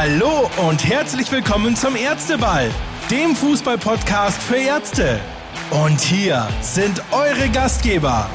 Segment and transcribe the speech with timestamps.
[0.00, 2.70] Hallo und herzlich willkommen zum Ärzteball,
[3.10, 5.18] dem Fußball-Podcast für Ärzte.
[5.72, 8.30] Und hier sind eure Gastgeber,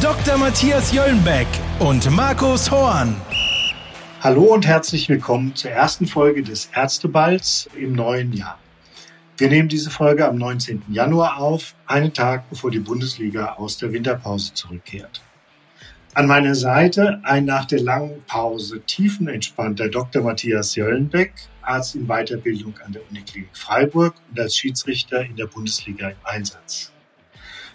[0.00, 0.38] Dr.
[0.38, 1.46] Matthias Jöllenbeck
[1.80, 3.14] und Markus Horn.
[4.22, 8.58] Hallo und herzlich willkommen zur ersten Folge des Ärzteballs im neuen Jahr.
[9.36, 10.82] Wir nehmen diese Folge am 19.
[10.88, 15.20] Januar auf, einen Tag bevor die Bundesliga aus der Winterpause zurückkehrt.
[16.14, 20.22] An meiner Seite ein nach der langen Pause tiefenentspannter Dr.
[20.22, 26.10] Matthias Jöllenbeck, Arzt in Weiterbildung an der Uniklinik Freiburg und als Schiedsrichter in der Bundesliga
[26.10, 26.92] im Einsatz.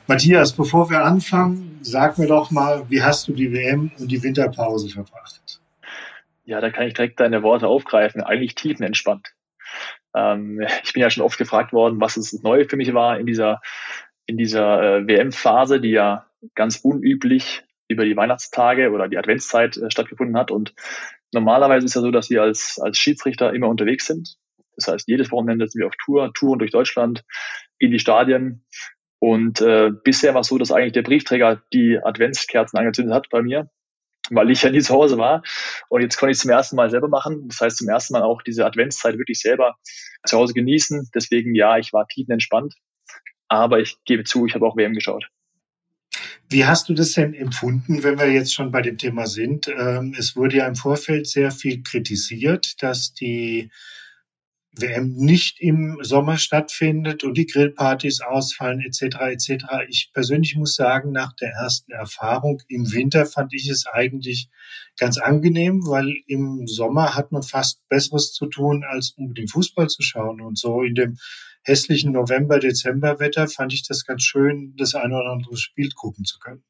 [0.05, 4.21] Matthias, bevor wir anfangen, sag mir doch mal, wie hast du die WM und die
[4.21, 5.59] Winterpause verbracht?
[6.45, 8.21] Ja, da kann ich direkt deine Worte aufgreifen.
[8.21, 9.33] Eigentlich tiefenentspannt.
[10.15, 13.25] Ähm, ich bin ja schon oft gefragt worden, was es neu für mich war in
[13.25, 13.61] dieser,
[14.27, 19.89] in dieser äh, WM-Phase, die ja ganz unüblich über die Weihnachtstage oder die Adventszeit äh,
[19.91, 20.51] stattgefunden hat.
[20.51, 20.73] Und
[21.33, 24.37] normalerweise ist ja so, dass wir als, als Schiedsrichter immer unterwegs sind.
[24.75, 27.23] Das heißt, jedes Wochenende sind wir auf Tour, Touren durch Deutschland,
[27.79, 28.65] in die Stadien.
[29.19, 33.41] Und äh, bisher war es so, dass eigentlich der Briefträger die Adventskerzen angezündet hat bei
[33.41, 33.69] mir,
[34.29, 35.41] weil ich ja nie zu Hause war.
[35.89, 37.47] Und jetzt konnte ich es zum ersten Mal selber machen.
[37.47, 39.75] Das heißt, zum ersten Mal auch diese Adventszeit wirklich selber
[40.25, 41.09] zu Hause genießen.
[41.15, 42.75] Deswegen ja, ich war tiefenentspannt.
[43.47, 45.29] Aber ich gebe zu, ich habe auch WM geschaut.
[46.49, 49.67] Wie hast du das denn empfunden, wenn wir jetzt schon bei dem Thema sind?
[49.67, 53.69] Ähm, es wurde ja im Vorfeld sehr viel kritisiert, dass die
[54.71, 59.17] WM nicht im Sommer stattfindet und die Grillpartys ausfallen etc.
[59.31, 59.65] etc.
[59.89, 64.49] Ich persönlich muss sagen, nach der ersten Erfahrung im Winter fand ich es eigentlich
[64.97, 70.01] ganz angenehm, weil im Sommer hat man fast Besseres zu tun, als unbedingt Fußball zu
[70.01, 70.39] schauen.
[70.39, 71.17] Und so in dem
[71.67, 76.63] hässlichen November-Dezember-Wetter fand ich das ganz schön, das eine oder andere Spiel gucken zu können.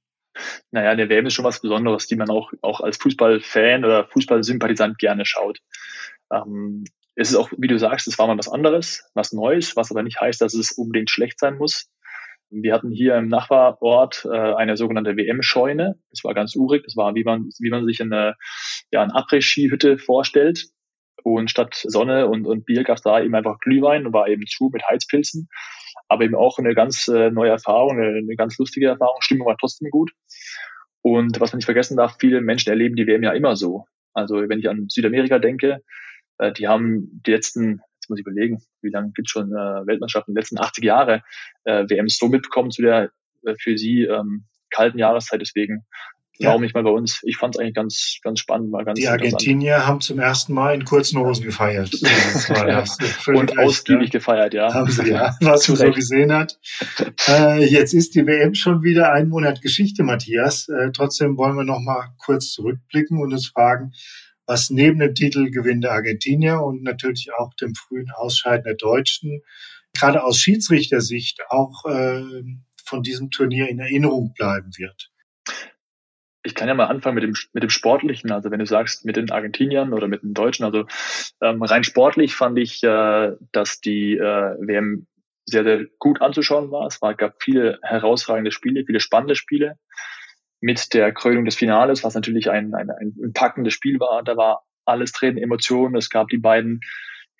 [0.72, 4.98] Naja, der WM ist schon was Besonderes, die man auch, auch als Fußballfan oder Fußballsympathisant
[5.00, 5.59] gerne schaut.
[6.31, 6.84] Ähm,
[7.16, 10.04] es ist auch, wie du sagst, es war mal was anderes, was Neues, was aber
[10.04, 11.89] nicht heißt, dass es unbedingt schlecht sein muss.
[12.49, 15.99] Wir hatten hier im Nachbarort äh, eine sogenannte WM-Scheune.
[16.11, 16.83] Das war ganz urig.
[16.86, 18.36] Das war, wie man, wie man sich eine,
[18.92, 20.70] ja, eine Après-Ski-Hütte vorstellt.
[21.23, 24.45] Und statt Sonne und, und Bier gab es da eben einfach Glühwein und war eben
[24.45, 25.50] zu mit Heizpilzen.
[26.08, 29.22] Aber eben auch eine ganz äh, neue Erfahrung, eine, eine ganz lustige Erfahrung.
[29.22, 30.11] Stimmung war trotzdem gut.
[31.02, 33.86] Und was man nicht vergessen darf, viele Menschen erleben die WM ja immer so.
[34.14, 35.82] Also wenn ich an Südamerika denke,
[36.38, 40.34] äh, die haben die letzten, jetzt muss ich überlegen, wie lange gibt schon äh, Weltmeisterschaften,
[40.34, 41.23] die letzten 80 Jahre
[41.66, 43.11] äh, WM so mitbekommen zu der
[43.45, 45.42] äh, für sie ähm, kalten Jahreszeit.
[45.42, 45.86] Deswegen
[46.39, 46.49] ja.
[46.49, 47.21] warum nicht mal bei uns?
[47.23, 48.71] Ich fand es eigentlich ganz, ganz spannend.
[48.71, 51.92] Mal ganz die Argentinier haben zum ersten Mal in kurzen Hosen gefeiert.
[52.49, 52.83] ja.
[53.27, 54.20] Und ausgiebig ja.
[54.20, 54.73] gefeiert, ja.
[54.73, 55.36] Haben sie, ja.
[55.42, 56.59] Was man so gesehen hat.
[57.27, 60.67] Äh, jetzt ist die WM schon wieder ein Monat Geschichte, Matthias.
[60.70, 63.93] Äh, trotzdem wollen wir noch mal kurz zurückblicken und uns fragen,
[64.45, 69.42] was neben dem Titelgewinn der Argentinier und natürlich auch dem frühen Ausscheiden der Deutschen
[69.93, 72.23] gerade aus Schiedsrichtersicht auch äh,
[72.83, 75.11] von diesem Turnier in Erinnerung bleiben wird.
[76.48, 78.32] Ich kann ja mal anfangen mit dem, mit dem Sportlichen.
[78.32, 80.86] Also wenn du sagst, mit den Argentiniern oder mit den Deutschen, also
[81.42, 85.08] ähm, rein sportlich fand ich, äh, dass die äh, WM
[85.46, 86.88] sehr, sehr gut anzuschauen war.
[86.88, 89.76] Es war, gab viele herausragende Spiele, viele spannende Spiele
[90.62, 94.24] mit der Krönung des Finales, was natürlich ein, ein, ein packendes Spiel war.
[94.24, 95.96] Da war alles drin, Emotionen.
[95.98, 96.80] Es gab die beiden,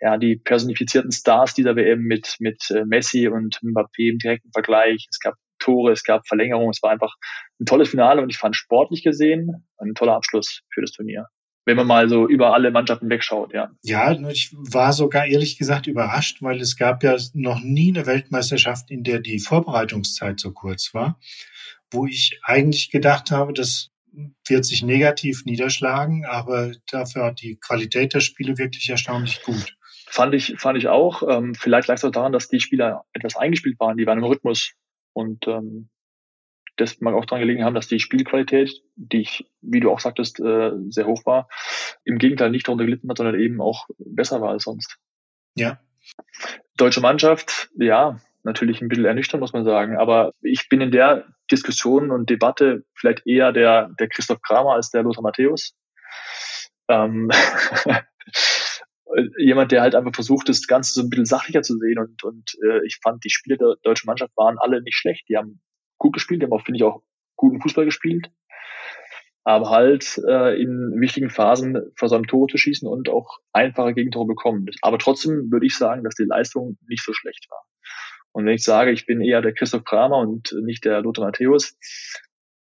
[0.02, 5.08] ja, die personifizierten Stars dieser WM mit, mit äh, Messi und Mbappé im direkten Vergleich.
[5.10, 6.72] Es gab Tore, es gab Verlängerungen.
[6.72, 7.14] Es war einfach
[7.60, 11.28] ein tolles Finale und ich fand sportlich gesehen ein toller Abschluss für das Turnier.
[11.66, 13.70] Wenn man mal so über alle Mannschaften wegschaut, ja.
[13.84, 18.90] Ja, ich war sogar ehrlich gesagt überrascht, weil es gab ja noch nie eine Weltmeisterschaft,
[18.90, 21.20] in der die Vorbereitungszeit so kurz war
[21.92, 23.90] wo ich eigentlich gedacht habe, das
[24.48, 29.76] wird sich negativ niederschlagen, aber dafür hat die Qualität der Spiele wirklich erstaunlich gut.
[30.10, 31.22] Fand ich, fand ich auch.
[31.28, 34.24] Ähm, vielleicht lag es auch daran, dass die Spieler etwas eingespielt waren, die waren im
[34.24, 34.74] Rhythmus.
[35.18, 35.90] Und ähm,
[36.76, 40.40] das mag auch daran gelegen haben, dass die Spielqualität, die ich, wie du auch sagtest,
[40.40, 41.50] äh, sehr hoch war,
[42.04, 45.00] im Gegenteil nicht darunter gelitten hat, sondern eben auch besser war als sonst.
[45.56, 45.80] Ja.
[46.78, 49.98] Deutsche Mannschaft, ja, natürlich ein bisschen ernüchternd, muss man sagen.
[49.98, 54.92] Aber ich bin in der Diskussion und Debatte vielleicht eher der, der Christoph Kramer als
[54.92, 55.76] der Lothar Matthäus.
[56.90, 57.32] Ähm,
[59.38, 62.00] jemand, der halt einfach versucht, das Ganze so ein bisschen sachlicher zu sehen.
[62.00, 65.28] Und, und äh, ich fand, die Spiele der deutschen Mannschaft waren alle nicht schlecht.
[65.30, 65.62] Die haben
[65.98, 67.02] gut gespielt, die haben auch, finde ich, auch
[67.36, 68.30] guten Fußball gespielt.
[69.44, 74.66] Aber halt äh, in wichtigen Phasen versäumt Tore zu schießen und auch einfache Gegentore bekommen.
[74.82, 77.64] Aber trotzdem würde ich sagen, dass die Leistung nicht so schlecht war.
[78.34, 81.78] Und wenn ich sage, ich bin eher der Christoph Kramer und nicht der Lothar Matthäus,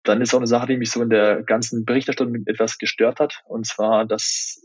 [0.04, 3.42] dann ist auch eine Sache, die mich so in der ganzen Berichterstattung etwas gestört hat.
[3.46, 4.62] Und zwar, dass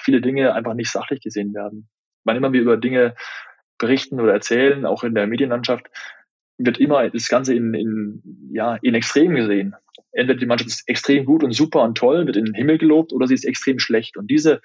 [0.00, 1.88] viele Dinge einfach nicht sachlich gesehen werden.
[2.24, 3.14] Wann immer wir über Dinge
[3.78, 5.86] berichten oder erzählen, auch in der Medienlandschaft,
[6.58, 9.74] wird immer das Ganze in, in, ja, in Extrem gesehen.
[10.12, 13.12] Entweder die Mannschaft ist extrem gut und super und toll, wird in den Himmel gelobt,
[13.12, 14.16] oder sie ist extrem schlecht.
[14.16, 14.60] Und diese,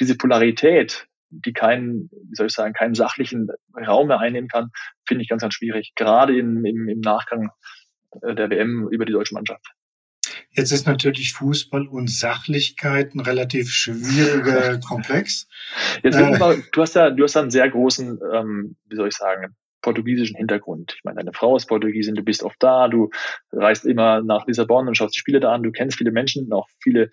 [0.00, 3.48] diese Polarität, die keinen, wie soll ich sagen, keinen sachlichen
[3.86, 4.70] Raum mehr einnehmen kann,
[5.06, 5.92] finde ich ganz, ganz schwierig.
[5.94, 7.50] Gerade in, im, im Nachgang
[8.22, 9.75] äh, der WM über die deutsche Mannschaft.
[10.56, 15.46] Jetzt ist natürlich Fußball und Sachlichkeit ein relativ schwieriger Komplex.
[16.02, 19.08] Jetzt äh, mal, du hast ja, du hast ja einen sehr großen, ähm, wie soll
[19.08, 20.94] ich sagen, portugiesischen Hintergrund.
[20.96, 23.10] Ich meine, deine Frau ist Portugiesin, du bist oft da, du
[23.52, 26.68] reist immer nach Lissabon und schaust die Spiele da an, du kennst viele Menschen, auch
[26.82, 27.10] viele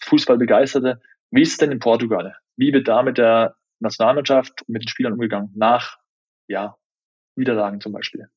[0.00, 1.00] Fußballbegeisterte.
[1.30, 2.34] Wie ist es denn in Portugal?
[2.56, 5.52] Wie wird da mit der Nationalmannschaft, mit den Spielern umgegangen?
[5.54, 5.98] Nach,
[6.48, 6.76] ja,
[7.36, 8.28] Niederlagen zum Beispiel?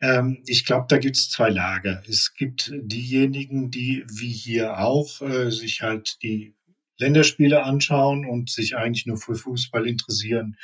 [0.00, 2.02] Ähm, ich glaube, da gibt es zwei Lager.
[2.08, 6.54] Es gibt diejenigen, die wie hier auch äh, sich halt die
[6.98, 10.56] Länderspiele anschauen und sich eigentlich nur für Fußball interessieren,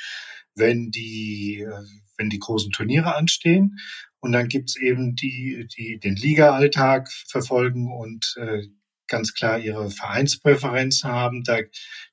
[0.55, 1.83] wenn die, äh,
[2.17, 3.77] wenn die großen Turniere anstehen.
[4.19, 8.67] Und dann gibt's eben die, die den Liga-Alltag verfolgen und äh,
[9.07, 11.43] ganz klar ihre Vereinspräferenzen haben.
[11.43, 11.57] Da,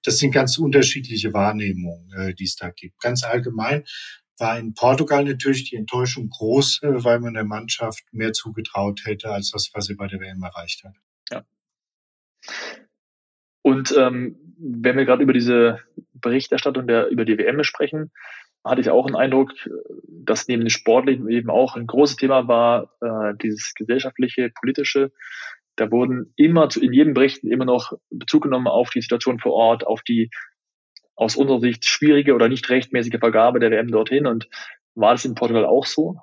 [0.02, 2.98] das sind ganz unterschiedliche Wahrnehmungen, äh, die es da gibt.
[3.00, 3.84] Ganz allgemein
[4.38, 9.30] war in Portugal natürlich die Enttäuschung groß, äh, weil man der Mannschaft mehr zugetraut hätte,
[9.30, 10.94] als das, was sie bei der WM erreicht hat.
[11.30, 11.44] Ja.
[13.62, 15.80] Und ähm, wenn wir gerade über diese
[16.14, 18.10] Berichterstattung der, über die WM sprechen,
[18.64, 19.52] hatte ich auch einen Eindruck,
[20.08, 25.12] dass neben dem Sportlichen eben auch ein großes Thema war, äh, dieses gesellschaftliche, politische.
[25.76, 29.52] Da wurden immer zu, in jedem Bericht immer noch Bezug genommen auf die Situation vor
[29.52, 30.30] Ort, auf die
[31.18, 34.26] aus unserer Sicht schwierige oder nicht rechtmäßige Vergabe der WM dorthin.
[34.26, 34.48] Und
[34.94, 36.16] war das in Portugal auch so?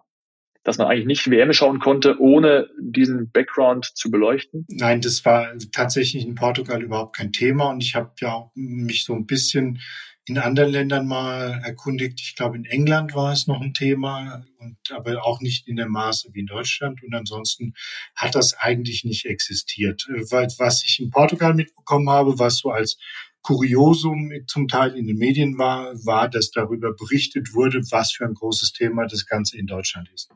[0.63, 4.65] Dass man eigentlich nicht WM schauen konnte, ohne diesen Background zu beleuchten?
[4.69, 7.69] Nein, das war tatsächlich in Portugal überhaupt kein Thema.
[7.69, 9.81] Und ich habe ja mich so ein bisschen
[10.27, 12.19] in anderen Ländern mal erkundigt.
[12.19, 15.89] Ich glaube, in England war es noch ein Thema, und aber auch nicht in dem
[15.89, 17.03] Maße wie in Deutschland.
[17.03, 17.73] Und ansonsten
[18.15, 20.07] hat das eigentlich nicht existiert.
[20.09, 22.97] Was ich in Portugal mitbekommen habe, was so als
[23.45, 28.33] Kuriosum zum Teil in den Medien war, war, dass darüber berichtet wurde, was für ein
[28.33, 30.31] großes Thema das Ganze in Deutschland ist.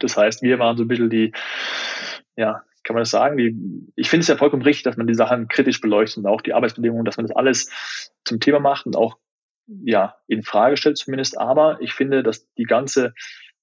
[0.00, 1.32] Das heißt, wir waren so ein bisschen die,
[2.34, 3.36] ja, kann man das sagen?
[3.36, 3.54] Die,
[3.94, 6.54] ich finde es ja vollkommen richtig, dass man die Sachen kritisch beleuchtet und auch die
[6.54, 7.70] Arbeitsbedingungen, dass man das alles
[8.24, 9.18] zum Thema macht und auch
[9.66, 11.38] ja in Frage stellt zumindest.
[11.38, 13.12] Aber ich finde, dass die ganze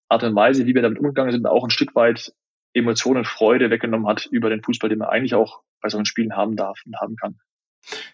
[0.07, 2.31] Art und Weise, wie wir damit umgegangen sind, auch ein Stück weit
[2.73, 6.55] Emotionen Freude weggenommen hat über den Fußball, den man eigentlich auch bei solchen Spielen haben
[6.55, 7.39] darf und haben kann.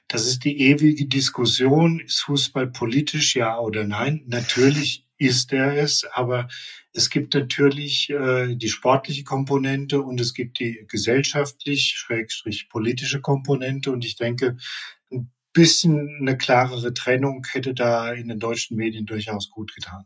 [0.08, 2.00] Das ist die ewige Diskussion.
[2.00, 4.24] Ist Fußball politisch, ja oder nein?
[4.28, 6.48] Natürlich ist er es, aber
[6.94, 13.92] es gibt natürlich äh, die sportliche Komponente und es gibt die gesellschaftlich, schrägstrich politische Komponente.
[13.92, 14.58] Und ich denke,
[15.12, 20.06] ein bisschen eine klarere Trennung hätte da in den deutschen Medien durchaus gut getan.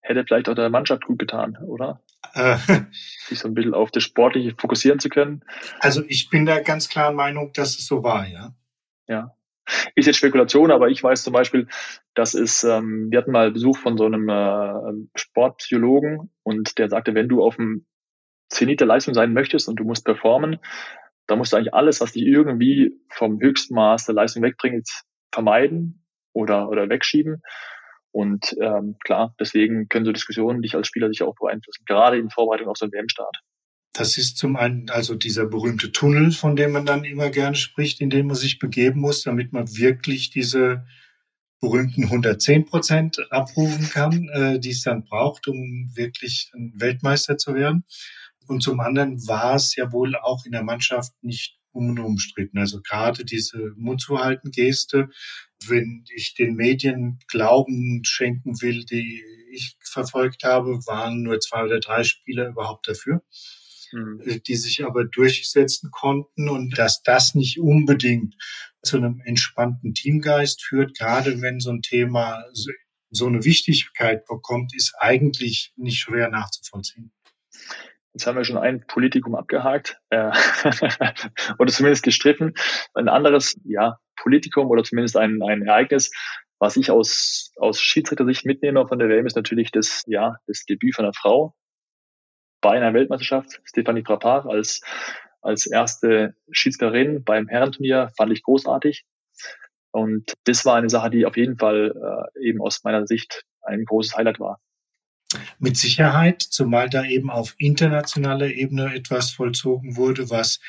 [0.00, 2.03] Hätte vielleicht auch der Mannschaft gut getan, oder?
[2.34, 2.56] Äh,
[3.26, 5.44] sich so ein bisschen auf das Sportliche fokussieren zu können.
[5.80, 8.54] Also ich bin der ganz klaren Meinung, dass es so war, ja.
[9.06, 9.36] Ja.
[9.94, 11.68] Ist jetzt Spekulation, aber ich weiß zum Beispiel,
[12.14, 17.14] dass es, ähm, wir hatten mal Besuch von so einem äh, Sportpsychologen und der sagte,
[17.14, 17.86] wenn du auf dem
[18.50, 20.58] Zenit der Leistung sein möchtest und du musst performen,
[21.26, 24.88] dann musst du eigentlich alles, was dich irgendwie vom Höchstmaß der Leistung wegbringt,
[25.32, 27.42] vermeiden oder, oder wegschieben.
[28.14, 32.30] Und ähm, klar, deswegen können so Diskussionen dich als Spieler sicher auch beeinflussen, gerade in
[32.30, 33.40] Vorbereitung auf so einen WM-Start.
[33.92, 38.00] Das ist zum einen also dieser berühmte Tunnel, von dem man dann immer gerne spricht,
[38.00, 40.86] in den man sich begeben muss, damit man wirklich diese
[41.60, 47.84] berühmten 110 Prozent abrufen kann, äh, die es dann braucht, um wirklich Weltmeister zu werden.
[48.46, 52.60] Und zum anderen war es ja wohl auch in der Mannschaft nicht unumstritten.
[52.60, 55.08] Also gerade diese Mundzuhalten-Geste,
[55.68, 61.80] wenn ich den Medien Glauben schenken will, die ich verfolgt habe, waren nur zwei oder
[61.80, 63.22] drei Spieler überhaupt dafür,
[63.92, 64.42] mhm.
[64.46, 68.34] die sich aber durchsetzen konnten und dass das nicht unbedingt
[68.82, 72.44] zu einem entspannten Teamgeist führt, gerade wenn so ein Thema
[73.10, 77.12] so eine Wichtigkeit bekommt, ist eigentlich nicht schwer nachzuvollziehen.
[78.12, 80.30] Jetzt haben wir schon ein Politikum abgehakt äh,
[81.58, 82.54] oder zumindest gestriffen.
[82.94, 86.10] Ein anderes, ja, Politikum oder zumindest ein, ein Ereignis,
[86.58, 90.94] was ich aus, aus Schiedsrichter-Sicht mitnehme von der WM, ist natürlich das, ja, das Debüt
[90.94, 91.54] von einer Frau
[92.60, 93.60] bei einer Weltmeisterschaft.
[93.64, 94.80] Stefanie Frappard als,
[95.42, 99.04] als erste Schiedsrichterin beim Herrenturnier fand ich großartig.
[99.90, 101.92] Und das war eine Sache, die auf jeden Fall
[102.36, 104.60] äh, eben aus meiner Sicht ein großes Highlight war.
[105.58, 110.60] Mit Sicherheit, zumal da eben auf internationaler Ebene etwas vollzogen wurde, was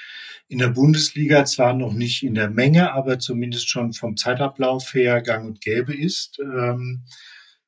[0.47, 5.21] in der Bundesliga zwar noch nicht in der Menge, aber zumindest schon vom Zeitablauf her
[5.21, 6.39] gang und gäbe ist.
[6.39, 7.05] Ähm,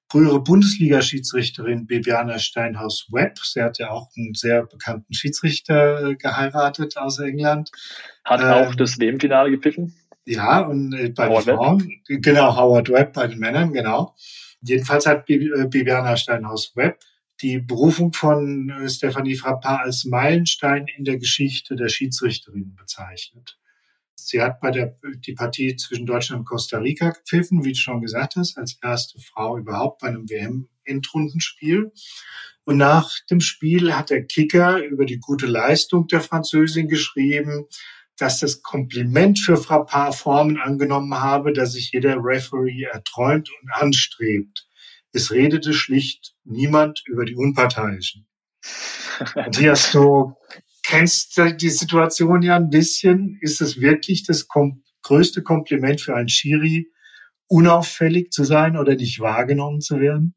[0.10, 7.20] frühere Bundesliga-Schiedsrichterin Bibiana Steinhaus-Webb, sie hat ja auch einen sehr bekannten Schiedsrichter äh, geheiratet aus
[7.20, 7.72] England.
[8.24, 9.96] Hat ähm, auch das WM-Finale gepfiffen.
[10.26, 12.22] Ja, und äh, bei Howard den Frauen, Webb.
[12.22, 14.14] genau, Howard Webb bei den Männern, genau.
[14.62, 17.00] Jedenfalls hat Bibiana äh, Steinhaus-Webb
[17.42, 23.58] die Berufung von äh, Stephanie Frappard als Meilenstein in der Geschichte der Schiedsrichterin bezeichnet.
[24.16, 28.02] Sie hat bei der die Partie zwischen Deutschland und Costa Rica gepfiffen, wie du schon
[28.02, 31.92] gesagt hast, als erste Frau überhaupt bei einem WM-Endrundenspiel.
[32.66, 37.68] Und nach dem Spiel hat der Kicker über die gute Leistung der Französin geschrieben,
[38.18, 44.68] dass das Kompliment für Frappard Formen angenommen habe, dass sich jeder Referee erträumt und anstrebt.
[45.14, 48.28] Es redete schlicht niemand über die Unparteiischen.
[49.36, 50.36] Matthias, du
[50.84, 53.38] kennst die Situation ja ein bisschen.
[53.42, 56.92] Ist es wirklich das kom größte Kompliment für einen Schiri,
[57.48, 60.36] unauffällig zu sein oder nicht wahrgenommen zu werden?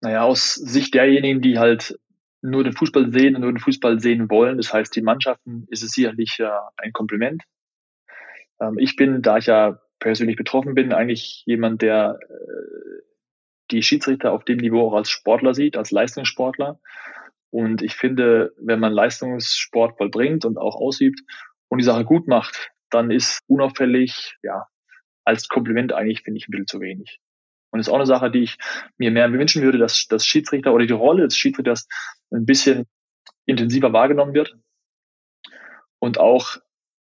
[0.00, 1.96] Naja, aus Sicht derjenigen, die halt
[2.42, 5.82] nur den Fußball sehen und nur den Fußball sehen wollen, das heißt die Mannschaften, ist
[5.82, 7.42] es sicherlich äh, ein Kompliment.
[8.60, 13.02] Ähm, ich bin, da ich ja persönlich betroffen bin, eigentlich jemand, der äh,
[13.70, 16.80] die Schiedsrichter auf dem Niveau auch als Sportler sieht, als Leistungssportler.
[17.50, 21.20] Und ich finde, wenn man Leistungssport vollbringt und auch ausübt
[21.68, 24.66] und die Sache gut macht, dann ist unauffällig, ja,
[25.24, 27.20] als Kompliment eigentlich, finde ich, ein bisschen zu wenig.
[27.72, 28.58] Und das ist auch eine Sache, die ich
[28.98, 31.88] mir mehr wünschen würde, dass das Schiedsrichter oder die Rolle des Schiedsrichters
[32.30, 32.86] ein bisschen
[33.46, 34.56] intensiver wahrgenommen wird.
[35.98, 36.58] Und auch,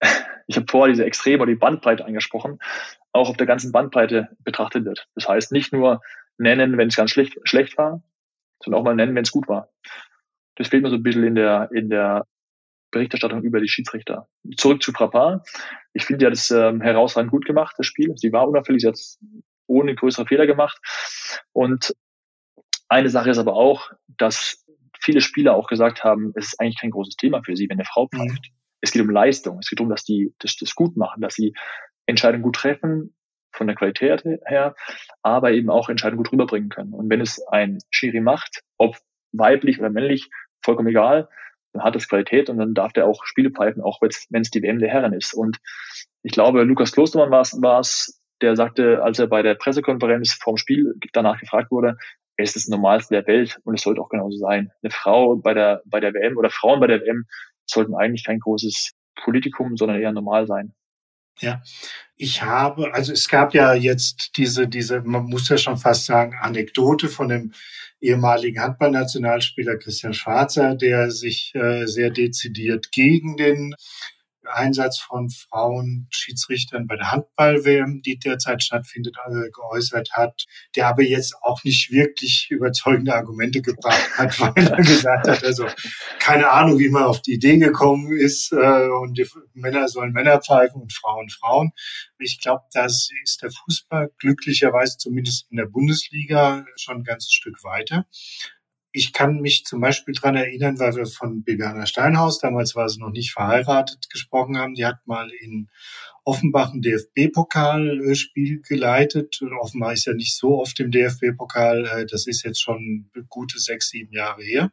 [0.46, 2.58] ich habe vorher diese Extreme oder die Bandbreite angesprochen,
[3.12, 5.06] auch auf der ganzen Bandbreite betrachtet wird.
[5.14, 6.00] Das heißt, nicht nur
[6.38, 8.02] nennen, wenn es ganz schlecht, schlecht war,
[8.62, 9.68] sondern auch mal nennen, wenn es gut war.
[10.54, 12.26] Das fehlt mir so ein bisschen in der, in der
[12.90, 14.28] Berichterstattung über die Schiedsrichter.
[14.56, 15.46] Zurück zu Frappard.
[15.92, 18.16] Ich finde ja das ähm, herausragend gut gemacht, das Spiel.
[18.16, 18.98] Sie war unauffällig, sie hat
[19.66, 20.78] ohne größere Fehler gemacht.
[21.52, 21.94] Und
[22.88, 24.64] eine Sache ist aber auch, dass
[25.00, 27.85] viele Spieler auch gesagt haben, es ist eigentlich kein großes Thema für sie, wenn eine
[27.85, 28.16] Frau mhm.
[28.16, 28.46] pfeift.
[28.46, 28.56] Mhm.
[28.80, 31.54] Es geht um Leistung, es geht um, dass die das, das gut machen, dass sie
[32.06, 33.16] Entscheidungen gut treffen,
[33.56, 34.75] von der Qualität her,
[35.23, 36.92] aber eben auch Entscheidungen gut rüberbringen können.
[36.92, 38.99] Und wenn es ein Schiri macht, ob
[39.32, 40.28] weiblich oder männlich,
[40.62, 41.28] vollkommen egal,
[41.73, 44.62] dann hat es Qualität und dann darf der auch Spiele pfeifen, auch wenn es die
[44.62, 45.35] WM der Herren ist.
[45.35, 45.58] Und
[46.23, 50.95] ich glaube, Lukas Klostermann war es, der sagte, als er bei der Pressekonferenz vorm Spiel
[51.12, 51.97] danach gefragt wurde,
[52.37, 54.71] es ist das Normalste der Welt und es sollte auch genauso sein.
[54.83, 57.26] Eine Frau bei der, bei der WM oder Frauen bei der WM
[57.64, 60.75] sollten eigentlich kein großes Politikum, sondern eher normal sein.
[61.38, 61.62] Ja,
[62.16, 66.35] ich habe, also es gab ja jetzt diese, diese, man muss ja schon fast sagen,
[66.40, 67.52] Anekdote von dem
[68.00, 73.75] ehemaligen Handballnationalspieler Christian Schwarzer, der sich äh, sehr dezidiert gegen den
[74.53, 81.03] Einsatz von Frauen Schiedsrichtern bei der Handball-WM, die derzeit stattfindet, äh, geäußert hat, der aber
[81.03, 85.67] jetzt auch nicht wirklich überzeugende Argumente gebracht hat, weil er gesagt hat, also
[86.19, 89.21] keine Ahnung, wie man auf die Idee gekommen ist äh, und
[89.55, 91.73] Männer sollen Männer pfeifen und Frauen Frauen.
[92.19, 97.62] Ich glaube, das ist der Fußball glücklicherweise zumindest in der Bundesliga schon ein ganzes Stück
[97.62, 98.07] weiter.
[98.97, 102.99] Ich kann mich zum Beispiel dran erinnern, weil wir von Bibiana Steinhaus, damals war sie
[102.99, 104.73] noch nicht verheiratet, gesprochen haben.
[104.73, 105.69] Die hat mal in
[106.25, 109.43] Offenbach ein DFB-Pokalspiel geleitet.
[109.43, 111.85] Und Offenbach ist ja nicht so oft im DFB-Pokal.
[111.85, 114.73] Äh, das ist jetzt schon gute sechs, sieben Jahre her.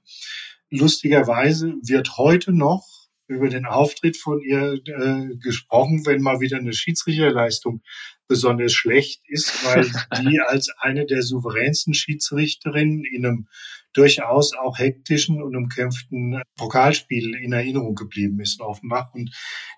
[0.70, 2.88] Lustigerweise wird heute noch
[3.27, 7.82] über den Auftritt von ihr äh, gesprochen, wenn mal wieder eine Schiedsrichterleistung
[8.30, 9.84] besonders schlecht ist, weil
[10.24, 13.48] die als eine der souveränsten Schiedsrichterinnen in einem
[13.93, 19.13] durchaus auch hektischen und umkämpften Pokalspiel in Erinnerung geblieben ist in Offenbach.
[19.13, 19.31] Und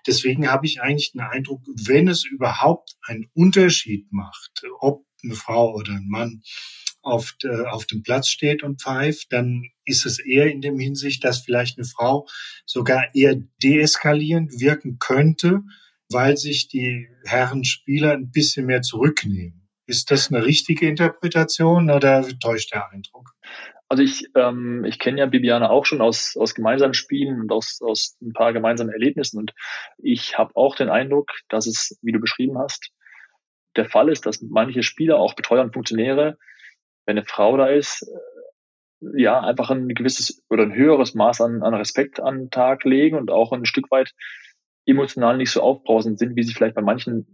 [0.06, 5.74] deswegen habe ich eigentlich den Eindruck, wenn es überhaupt einen Unterschied macht, ob eine Frau
[5.74, 6.42] oder ein Mann
[7.02, 11.24] auf, de, auf dem Platz steht und pfeift, dann ist es eher in dem Hinsicht,
[11.24, 12.26] dass vielleicht eine Frau
[12.66, 15.60] sogar eher deeskalierend wirken könnte,
[16.10, 19.68] weil sich die Herren Spieler ein bisschen mehr zurücknehmen.
[19.86, 23.35] Ist das eine richtige Interpretation oder täuscht der Eindruck?
[23.88, 27.80] Also ich, ähm, ich kenne ja Bibiana auch schon aus, aus gemeinsamen Spielen und aus,
[27.80, 29.38] aus ein paar gemeinsamen Erlebnissen.
[29.38, 29.52] Und
[29.98, 32.90] ich habe auch den Eindruck, dass es, wie du beschrieben hast,
[33.76, 36.36] der Fall ist, dass manche Spieler, auch Betreuer und Funktionäre,
[37.06, 41.62] wenn eine Frau da ist, äh, ja, einfach ein gewisses oder ein höheres Maß an,
[41.62, 44.12] an Respekt an den Tag legen und auch ein Stück weit
[44.86, 47.26] emotional nicht so aufbrausend sind, wie sie vielleicht bei manchen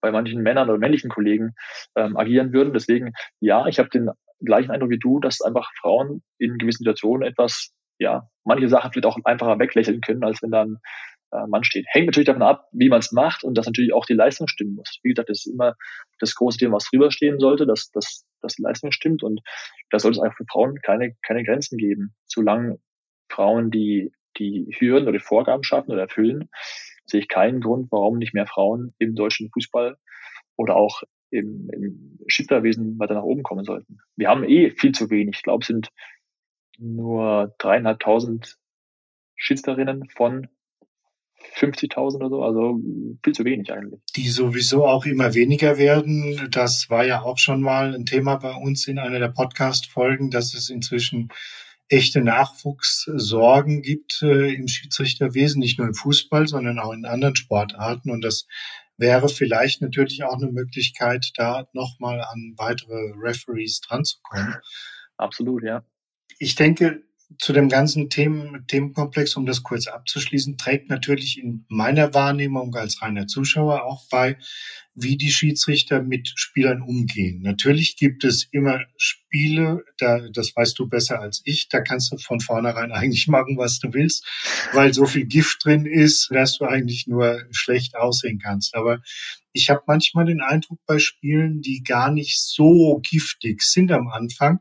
[0.00, 1.54] bei manchen Männern oder männlichen Kollegen
[1.94, 2.72] ähm, agieren würden.
[2.74, 4.10] Deswegen, ja, ich habe den
[4.44, 9.06] gleichen Eindruck wie du, dass einfach Frauen in gewissen Situationen etwas, ja, manche Sachen vielleicht
[9.06, 10.78] auch einfacher weglächeln können, als wenn dann
[11.32, 11.86] äh, Mann steht.
[11.88, 14.74] Hängt natürlich davon ab, wie man es macht und dass natürlich auch die Leistung stimmen
[14.74, 14.98] muss.
[15.02, 15.74] Wie gesagt, das ist immer
[16.18, 19.40] das große Thema, was drüber stehen sollte, dass, dass, dass die Leistung stimmt und
[19.90, 22.14] da sollte es einfach für Frauen keine, keine Grenzen geben.
[22.26, 22.78] Solange
[23.30, 26.48] Frauen die, die Hürden oder die Vorgaben schaffen oder erfüllen,
[27.06, 29.96] sehe ich keinen Grund, warum nicht mehr Frauen im deutschen Fußball
[30.56, 33.98] oder auch im, im Schiedsrichterwesen weiter nach oben kommen sollten.
[34.16, 35.36] Wir haben eh viel zu wenig.
[35.36, 35.88] Ich glaube, es sind
[36.78, 38.58] nur dreieinhalbtausend
[39.36, 40.48] Schiedsrichterinnen von
[41.56, 42.80] 50.000 oder so, also
[43.24, 44.00] viel zu wenig eigentlich.
[44.14, 46.48] Die sowieso auch immer weniger werden.
[46.50, 50.54] Das war ja auch schon mal ein Thema bei uns in einer der Podcast-Folgen, dass
[50.54, 51.30] es inzwischen
[51.88, 58.10] echte Nachwuchssorgen gibt äh, im Schiedsrichterwesen, nicht nur im Fußball, sondern auch in anderen Sportarten.
[58.10, 58.46] Und das
[59.02, 64.54] wäre vielleicht natürlich auch eine Möglichkeit, da nochmal an weitere Referees dranzukommen.
[65.18, 65.84] Absolut, ja.
[66.38, 67.02] Ich denke,
[67.38, 73.02] zu dem ganzen Themen, Themenkomplex, um das kurz abzuschließen, trägt natürlich in meiner Wahrnehmung als
[73.02, 74.36] reiner Zuschauer auch bei,
[74.94, 77.40] wie die Schiedsrichter mit Spielern umgehen.
[77.42, 82.18] Natürlich gibt es immer Spiele, da, das weißt du besser als ich, da kannst du
[82.18, 84.26] von vornherein eigentlich machen, was du willst,
[84.72, 88.74] weil so viel Gift drin ist, dass du eigentlich nur schlecht aussehen kannst.
[88.74, 89.00] Aber
[89.52, 94.60] ich habe manchmal den Eindruck bei Spielen, die gar nicht so giftig sind am Anfang,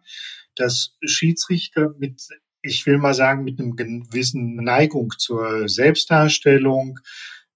[0.55, 2.21] dass Schiedsrichter mit
[2.61, 6.99] ich will mal sagen, mit einem gewissen Neigung zur Selbstdarstellung,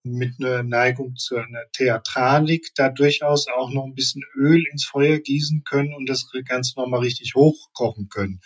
[0.03, 5.17] mit einer Neigung zu einer Theatralik da durchaus auch noch ein bisschen Öl ins Feuer
[5.17, 8.39] gießen können und das Ganze nochmal richtig hochkochen können.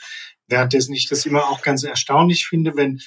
[0.47, 3.01] Währenddessen ich das immer auch ganz erstaunlich finde, wenn,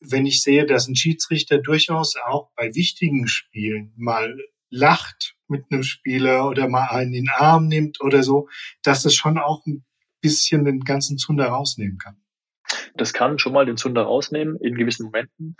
[0.00, 4.36] wenn ich sehe, dass ein Schiedsrichter durchaus auch bei wichtigen Spielen mal
[4.68, 8.48] lacht mit einem Spieler oder mal einen in den Arm nimmt oder so,
[8.82, 9.84] dass das schon auch ein
[10.20, 12.21] bisschen den ganzen Zunder rausnehmen kann.
[12.94, 15.56] Das kann schon mal den Zunder rausnehmen in gewissen Momenten.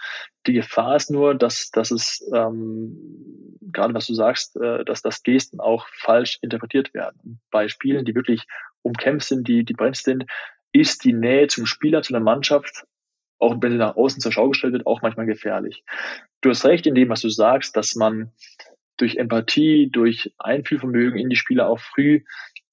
[0.47, 5.23] Die Gefahr ist nur, dass, dass es, ähm, gerade was du sagst, äh, dass das
[5.23, 7.40] Gesten auch falsch interpretiert werden.
[7.51, 8.47] Bei Spielen, die wirklich
[8.83, 10.27] umkämpft sind, die, die bremst sind,
[10.73, 12.85] ist die Nähe zum Spieler, zu der Mannschaft,
[13.38, 15.85] auch wenn sie nach außen zur Schau gestellt wird, auch manchmal gefährlich.
[16.40, 18.33] Du hast recht in dem, was du sagst, dass man
[18.97, 22.23] durch Empathie, durch Einfühlvermögen in die Spieler auch früh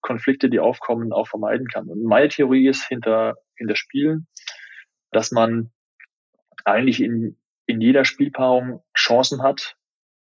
[0.02, 1.88] Konflikte, die aufkommen, auch vermeiden kann.
[1.88, 4.28] Und meine Theorie ist hinter, hinter Spielen,
[5.12, 5.72] dass man
[6.66, 9.78] eigentlich in, in jeder Spielpaarung Chancen hat,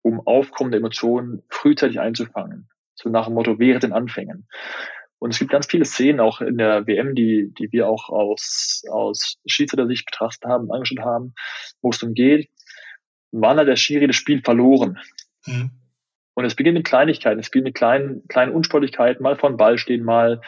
[0.01, 2.69] um aufkommende Emotionen frühzeitig einzufangen.
[2.95, 4.47] So nach dem Motto, wäre den Anfängen.
[5.17, 8.83] Und es gibt ganz viele Szenen auch in der WM, die, die wir auch aus,
[8.91, 11.33] aus Schiedsrichter-Sicht betrachtet haben, angeschaut haben,
[11.81, 12.49] wo es darum geht,
[13.31, 14.99] wann hat der Schiri das Spiel verloren?
[15.45, 15.71] Mhm.
[16.35, 19.77] Und es beginnt mit Kleinigkeiten, es beginnt mit kleinen, kleinen Unsportlichkeiten, mal vor dem Ball
[19.77, 20.41] stehen, mal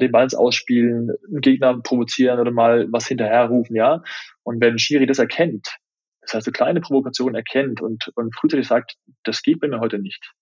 [0.00, 4.02] den Ball ins Ausspielen, einen Gegner provozieren oder mal was hinterher rufen, ja.
[4.42, 5.78] Und wenn Schiri das erkennt,
[6.20, 9.98] das heißt, eine kleine Provokation erkennt und, und frühzeitig sagt, das geht bei mir heute
[9.98, 10.32] nicht,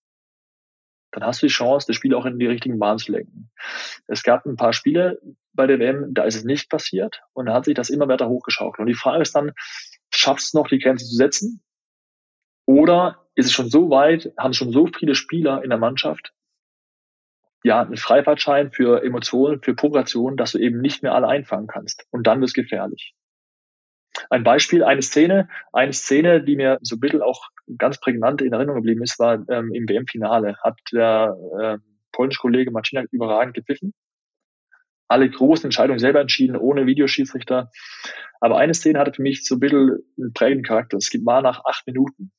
[1.11, 3.51] dann hast du die Chance, das Spiel auch in die richtigen Bahnen zu lenken.
[4.07, 5.21] Es gab ein paar Spiele
[5.53, 8.27] bei der WM, da ist es nicht passiert und da hat sich das immer weiter
[8.27, 8.79] hochgeschaukelt.
[8.79, 9.51] Und die Frage ist dann,
[10.09, 11.61] schaffst du es noch, die Grenze zu setzen?
[12.65, 16.33] Oder ist es schon so weit, haben schon so viele Spieler in der Mannschaft,
[17.63, 22.05] ja, einen Freifahrtschein für Emotionen, für Provokation, dass du eben nicht mehr alle einfangen kannst.
[22.11, 23.15] Und dann wird es gefährlich.
[24.29, 28.53] Ein Beispiel, eine Szene, eine Szene, die mir so ein bisschen auch ganz prägnant in
[28.53, 30.57] Erinnerung geblieben ist, war ähm, im WM-Finale.
[30.61, 31.77] Hat der äh,
[32.11, 33.93] polnische Kollege Marciniak überragend gepfiffen.
[35.07, 37.71] Alle großen Entscheidungen selber entschieden, ohne Videoschiedsrichter.
[38.39, 40.97] Aber eine Szene hatte für mich so ein bisschen einen prägenden Charakter.
[40.97, 42.31] Es war nach acht Minuten.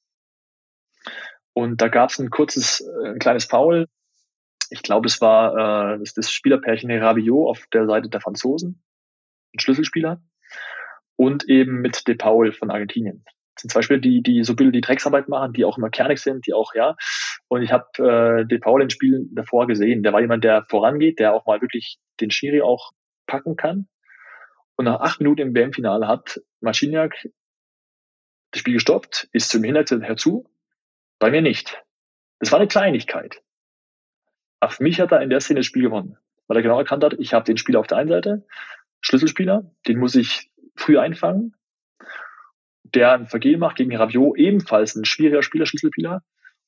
[1.54, 3.88] Und da gab es ein kurzes, äh, ein kleines Foul.
[4.70, 8.82] Ich glaube, es war äh, das, das Spielerpärchen Rabiot auf der Seite der Franzosen,
[9.54, 10.20] ein Schlüsselspieler,
[11.16, 13.24] und eben mit De Paul von Argentinien.
[13.54, 16.18] Das sind zwei Spieler, die, die so Bilder die Drecksarbeit machen, die auch immer kernig
[16.18, 16.96] sind, die auch, ja.
[17.46, 17.86] Und ich habe
[18.42, 20.02] äh, De Paul in Spielen davor gesehen.
[20.02, 22.90] Der war jemand, der vorangeht, der auch mal wirklich den Schiri auch
[23.26, 23.86] packen kann.
[24.74, 27.14] Und nach acht Minuten im WM-Finale hat Marciniak
[28.50, 30.48] das Spiel gestoppt, ist zum Hintergrund herzu
[31.24, 31.82] bei mir nicht.
[32.38, 33.40] Das war eine Kleinigkeit.
[34.60, 37.02] Aber für mich hat er in der Szene das Spiel gewonnen, weil er genau erkannt
[37.02, 38.46] hat, ich habe den Spieler auf der einen Seite,
[39.00, 41.56] Schlüsselspieler, den muss ich früh einfangen,
[42.82, 46.22] der ein Vergehen macht gegen Rabiot, ebenfalls ein schwieriger Spieler, Schlüsselspieler,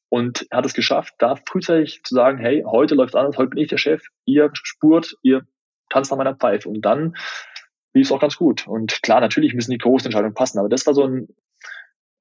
[0.09, 3.59] und er hat es geschafft, da frühzeitig zu sagen, hey, heute läuft anders, heute bin
[3.59, 5.47] ich der Chef, ihr spurt, ihr
[5.91, 6.71] tanzt nach meiner Pfeife.
[6.71, 7.15] Und dann
[7.93, 8.67] lief es auch ganz gut.
[8.67, 11.29] Und klar, natürlich müssen die großen Entscheidungen passen, aber das war so ein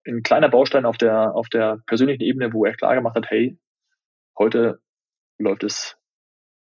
[0.07, 3.57] ein kleiner Baustein auf der, auf der persönlichen Ebene, wo er klar gemacht hat, hey,
[4.37, 4.79] heute
[5.37, 5.97] läuft es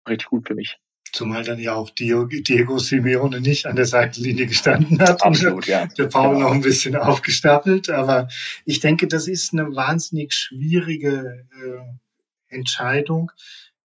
[0.08, 0.77] richtig gut für mich.
[1.12, 5.21] Zumal dann ja auch Diego Simeone nicht an der Seitenlinie gestanden hat.
[5.23, 5.86] Absolut, ja.
[5.86, 6.47] Der Paul genau.
[6.47, 7.89] noch ein bisschen aufgestapelt.
[7.91, 8.27] Aber
[8.65, 13.32] ich denke, das ist eine wahnsinnig schwierige äh, Entscheidung,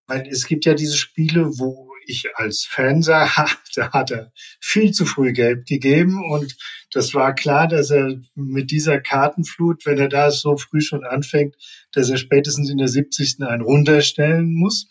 [0.06, 3.30] weil es gibt ja diese Spiele, wo ich als Fan sage,
[3.74, 6.56] da hat er viel zu früh gelb gegeben und
[6.92, 11.54] das war klar, dass er mit dieser Kartenflut, wenn er da so früh schon anfängt,
[11.92, 13.36] dass er spätestens in der 70.
[13.42, 14.88] einen runterstellen muss.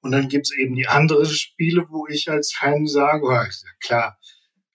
[0.00, 4.18] Und dann gibt's eben die anderen Spiele, wo ich als Fan sage, oh, klar,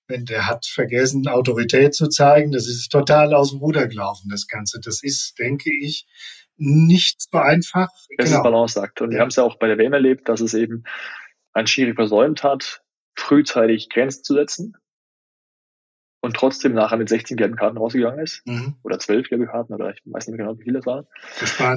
[0.08, 4.48] wenn der hat vergessen, Autorität zu zeigen, das ist total aus dem Ruder gelaufen, das
[4.48, 4.80] Ganze.
[4.84, 6.08] Das ist, denke ich,
[6.58, 7.90] nicht so einfach.
[8.18, 8.38] Das genau.
[8.38, 9.02] ist Balanceakt.
[9.02, 9.18] Und ja.
[9.18, 10.84] wir haben es ja auch bei der WM erlebt, dass es eben
[11.60, 12.84] ein Schiri versäumt hat,
[13.16, 14.78] frühzeitig Grenzen zu setzen
[16.22, 18.46] und trotzdem nachher mit 16 gelben Karten rausgegangen ist.
[18.46, 18.76] Mhm.
[18.84, 21.08] Oder 12 gelbe Karten, oder ich weiß nicht mehr genau, wie viele das waren.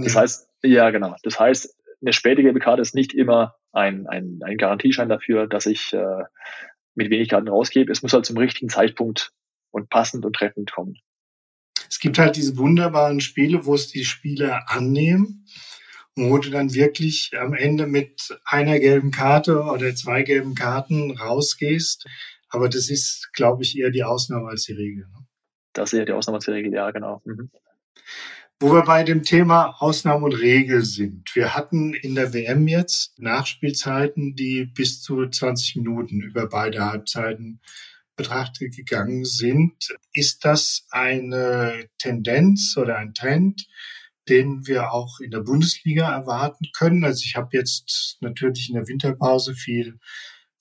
[0.04, 1.16] Das heißt, ja, genau.
[1.22, 5.66] Das heißt, eine späte gelbe Karte ist nicht immer ein, ein, ein Garantieschein dafür, dass
[5.66, 6.24] ich äh,
[6.94, 7.92] mit wenig Karten rausgebe.
[7.92, 9.32] Es muss halt zum richtigen Zeitpunkt
[9.70, 10.98] und passend und treffend kommen.
[11.88, 15.46] Es gibt halt diese wunderbaren Spiele, wo es die Spieler annehmen
[16.16, 22.06] wo du dann wirklich am Ende mit einer gelben Karte oder zwei gelben Karten rausgehst.
[22.48, 25.06] Aber das ist, glaube ich, eher die Ausnahme als die Regel.
[25.06, 25.26] Ne?
[25.72, 27.22] Das ist eher die Ausnahme als die Regel, ja, genau.
[27.24, 27.50] Mhm.
[28.60, 31.34] Wo wir bei dem Thema Ausnahme und Regel sind.
[31.34, 37.60] Wir hatten in der WM jetzt Nachspielzeiten, die bis zu 20 Minuten über beide Halbzeiten
[38.14, 39.96] betrachtet gegangen sind.
[40.12, 43.66] Ist das eine Tendenz oder ein Trend,
[44.28, 47.04] den wir auch in der Bundesliga erwarten können?
[47.04, 49.98] Also ich habe jetzt natürlich in der Winterpause viel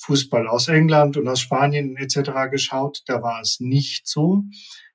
[0.02, 2.50] Fußball aus England und aus Spanien etc.
[2.50, 3.04] geschaut.
[3.06, 4.44] Da war es nicht so.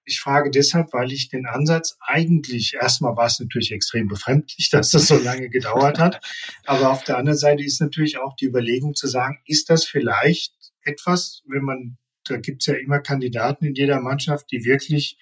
[0.04, 4.90] Ich frage deshalb, weil ich den Ansatz eigentlich, erstmal war es natürlich extrem befremdlich, dass
[4.90, 6.20] das so lange gedauert hat.
[6.64, 10.54] Aber auf der anderen Seite ist natürlich auch die Überlegung zu sagen, ist das vielleicht
[10.82, 15.18] etwas, wenn man, da gibt es ja immer Kandidaten in jeder Mannschaft, die wirklich,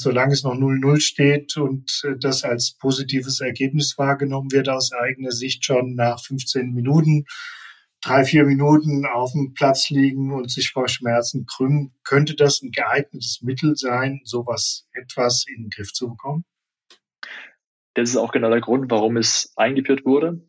[0.00, 5.32] solange es noch 0-0 steht und äh, das als positives Ergebnis wahrgenommen wird, aus eigener
[5.32, 7.24] Sicht schon nach 15 Minuten
[8.00, 12.70] drei, vier Minuten auf dem Platz liegen und sich vor Schmerzen krümmen, könnte das ein
[12.70, 16.44] geeignetes Mittel sein, sowas etwas in den Griff zu bekommen?
[17.94, 20.40] Das ist auch genau der Grund, warum es eingeführt wurde,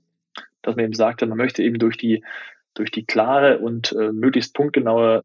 [0.62, 2.24] dass man eben sagte, man möchte eben durch die,
[2.76, 5.24] durch die klare und äh, möglichst punktgenaue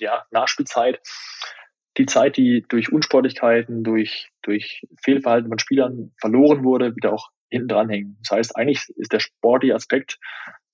[0.00, 1.00] ja, Nachspielzeit
[1.98, 7.68] die Zeit, die durch Unsportlichkeiten, durch, durch Fehlverhalten von Spielern verloren wurde, wieder auch hinten
[7.68, 8.18] dranhängen.
[8.22, 10.18] Das heißt, eigentlich ist der sportliche Aspekt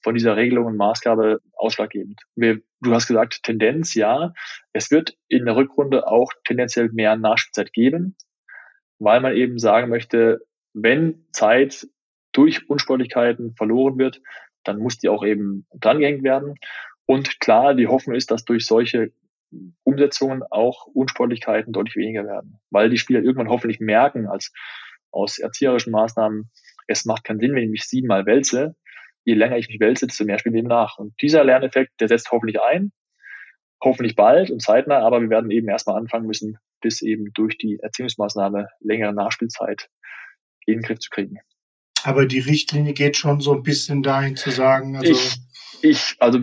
[0.02, 2.20] von dieser Regelung und Maßgabe ausschlaggebend.
[2.34, 4.32] Wir, du hast gesagt, Tendenz, ja.
[4.72, 8.16] Es wird in der Rückrunde auch tendenziell mehr Nachspielzeit geben,
[8.98, 10.40] weil man eben sagen möchte,
[10.74, 11.86] wenn Zeit
[12.32, 14.20] durch Unsportlichkeiten verloren wird,
[14.64, 16.54] dann muss die auch eben drangehängt werden.
[17.06, 19.12] Und klar, die Hoffnung ist, dass durch solche
[19.84, 24.52] Umsetzungen auch Unsportlichkeiten deutlich weniger werden, weil die Spieler irgendwann hoffentlich merken, als
[25.10, 26.50] aus erzieherischen Maßnahmen,
[26.86, 28.74] es macht keinen Sinn, wenn ich mich siebenmal wälze,
[29.24, 30.98] je länger ich mich wälze, desto mehr spielen wir nach.
[30.98, 32.92] Und dieser Lerneffekt, der setzt hoffentlich ein,
[33.82, 37.78] hoffentlich bald und zeitnah, aber wir werden eben erstmal anfangen müssen, bis eben durch die
[37.80, 39.88] Erziehungsmaßnahme längere Nachspielzeit
[40.66, 41.38] in den Griff zu kriegen.
[42.04, 45.36] Aber die Richtlinie geht schon so ein bisschen dahin zu sagen, also ich,
[45.82, 46.38] ich, also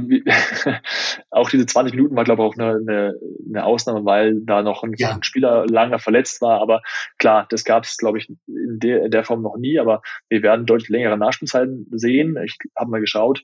[1.30, 4.84] auch diese 20 Minuten war, glaube ich, auch eine, eine, eine Ausnahme, weil da noch
[4.84, 5.17] ein, ja.
[5.21, 6.62] Spieler lange verletzt war.
[6.62, 6.82] Aber
[7.17, 9.80] klar, das gab es, glaube ich, in der, in der Form noch nie.
[9.80, 12.38] Aber wir werden deutlich längere Nachspielzeiten sehen.
[12.43, 13.43] Ich habe mal geschaut.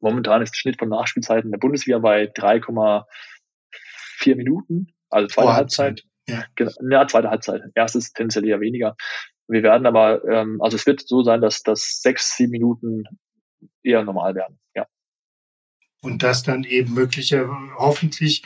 [0.00, 6.02] Momentan ist der Schnitt von Nachspielzeiten der Bundesliga bei 3,4 Minuten, also zweite oh, Halbzeit.
[6.28, 6.44] Ja.
[6.54, 7.62] Genau, ja, zweite Halbzeit.
[7.74, 8.96] Erstes tendenziell eher weniger.
[9.48, 13.04] Wir werden aber, ähm, also es wird so sein, dass das sechs, sieben Minuten
[13.82, 14.58] eher normal werden.
[14.74, 14.86] Ja.
[16.02, 18.42] Und dass dann eben möglicherweise hoffentlich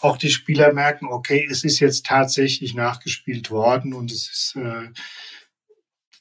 [0.00, 4.88] auch die Spieler merken, okay, es ist jetzt tatsächlich nachgespielt worden und es ist, äh,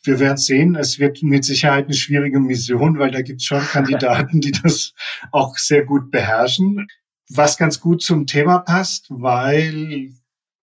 [0.04, 0.76] wir werden sehen.
[0.76, 4.94] Es wird mit Sicherheit eine schwierige Mission, weil da gibt es schon Kandidaten, die das
[5.32, 6.88] auch sehr gut beherrschen.
[7.30, 10.12] Was ganz gut zum Thema passt, weil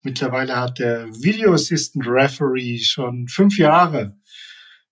[0.01, 4.17] mittlerweile hat der Video Assistant Referee schon fünf Jahre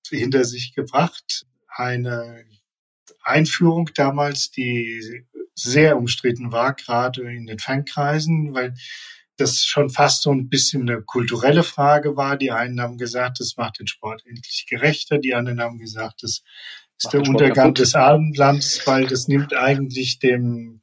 [0.10, 1.46] hinter sich gebracht.
[1.68, 2.46] Eine
[3.22, 8.74] Einführung damals, die sehr umstritten war, gerade in den Fankreisen, weil
[9.38, 12.38] das schon fast so ein bisschen eine kulturelle Frage war.
[12.38, 15.18] Die einen haben gesagt, das macht den Sport endlich gerechter.
[15.18, 16.44] Die anderen haben gesagt, das
[16.98, 20.82] ist macht der Untergang des Abendlands, weil das nimmt eigentlich dem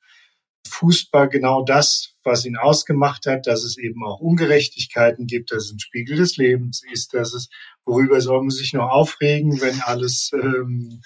[0.68, 5.72] Fußball genau das, was ihn ausgemacht hat, dass es eben auch Ungerechtigkeiten gibt, dass es
[5.72, 7.48] ein Spiegel des Lebens ist, dass es,
[7.84, 11.00] worüber soll man sich noch aufregen, wenn alles ähm,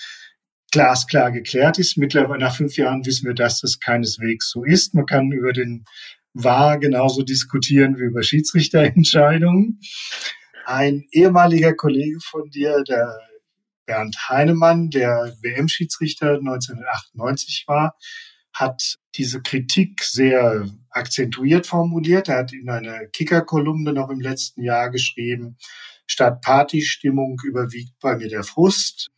[0.74, 1.96] glasklar geklärt ist.
[1.96, 4.92] Mittlerweile nach fünf Jahren wissen wir, dass das keineswegs so ist.
[4.92, 5.84] Man kann über den
[6.32, 9.78] war genauso diskutieren wie über Schiedsrichterentscheidungen.
[10.66, 13.16] Ein ehemaliger Kollege von dir, der
[13.87, 17.96] Bernd Heinemann, der WM-Schiedsrichter 1998 war,
[18.52, 22.28] hat diese Kritik sehr akzentuiert formuliert.
[22.28, 25.56] Er hat in einer Kicker-Kolumne noch im letzten Jahr geschrieben,
[26.08, 29.12] statt Partystimmung überwiegt bei mir der Frust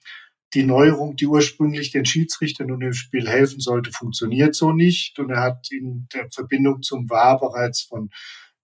[0.55, 5.19] die Neuerung, die ursprünglich den Schiedsrichtern und dem Spiel helfen sollte, funktioniert so nicht.
[5.19, 8.11] Und er hat in der Verbindung zum VAR bereits von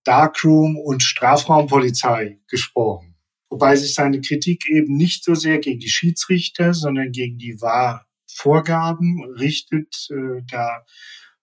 [0.03, 3.15] Darkroom und Strafraumpolizei gesprochen.
[3.49, 9.23] Wobei sich seine Kritik eben nicht so sehr gegen die Schiedsrichter, sondern gegen die VAR-Vorgaben
[9.37, 10.07] richtet.
[10.09, 10.83] Äh, da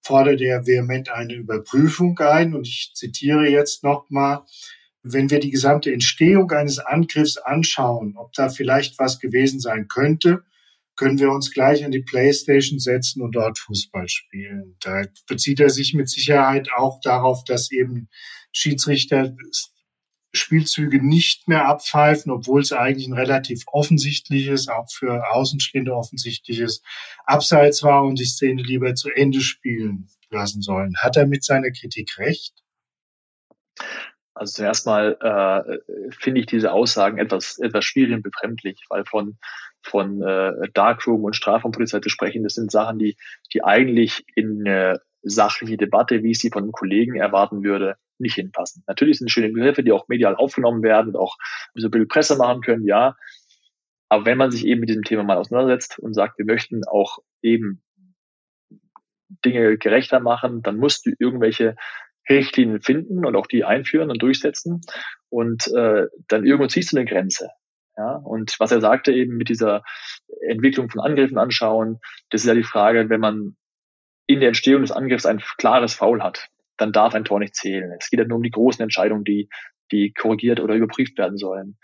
[0.02, 2.54] fordert er vehement eine Überprüfung ein.
[2.54, 4.42] Und ich zitiere jetzt nochmal,
[5.02, 10.44] wenn wir die gesamte Entstehung eines Angriffs anschauen, ob da vielleicht was gewesen sein könnte,
[10.96, 14.76] können wir uns gleich an die Playstation setzen und dort Fußball spielen.
[14.80, 18.08] Da bezieht er sich mit Sicherheit auch darauf, dass eben
[18.52, 19.34] Schiedsrichter
[20.32, 26.82] Spielzüge nicht mehr abpfeifen, obwohl es eigentlich ein relativ offensichtliches, auch für Außenstehende offensichtliches
[27.24, 30.96] Abseits war und die Szene lieber zu Ende spielen lassen sollen.
[30.98, 32.54] Hat er mit seiner Kritik recht?
[34.40, 39.36] Also zuerst mal äh, finde ich diese Aussagen etwas, etwas schwierig und befremdlich, weil von,
[39.82, 43.18] von äh, Darkroom und Strafraumpolizei zu sprechen, das sind Sachen, die,
[43.52, 48.36] die eigentlich in eine sachliche Debatte, wie ich sie von einem Kollegen erwarten würde, nicht
[48.36, 48.82] hinpassen.
[48.86, 51.36] Natürlich sind schöne Begriffe, die auch medial aufgenommen werden und auch
[51.74, 53.16] so ein bisschen Presse machen können, ja.
[54.08, 57.18] Aber wenn man sich eben mit diesem Thema mal auseinandersetzt und sagt, wir möchten auch
[57.42, 57.82] eben
[59.44, 61.76] Dinge gerechter machen, dann musst du irgendwelche
[62.28, 64.80] Richtlinien finden und auch die einführen und durchsetzen.
[65.28, 67.50] Und äh, dann irgendwo ziehst du eine Grenze.
[67.96, 69.82] Ja, und was er sagte eben mit dieser
[70.48, 71.98] Entwicklung von Angriffen anschauen,
[72.30, 73.56] das ist ja die Frage, wenn man
[74.26, 77.92] in der Entstehung des Angriffs ein klares Foul hat, dann darf ein Tor nicht zählen.
[77.98, 79.48] Es geht ja nur um die großen Entscheidungen, die,
[79.92, 81.76] die korrigiert oder überprüft werden sollen.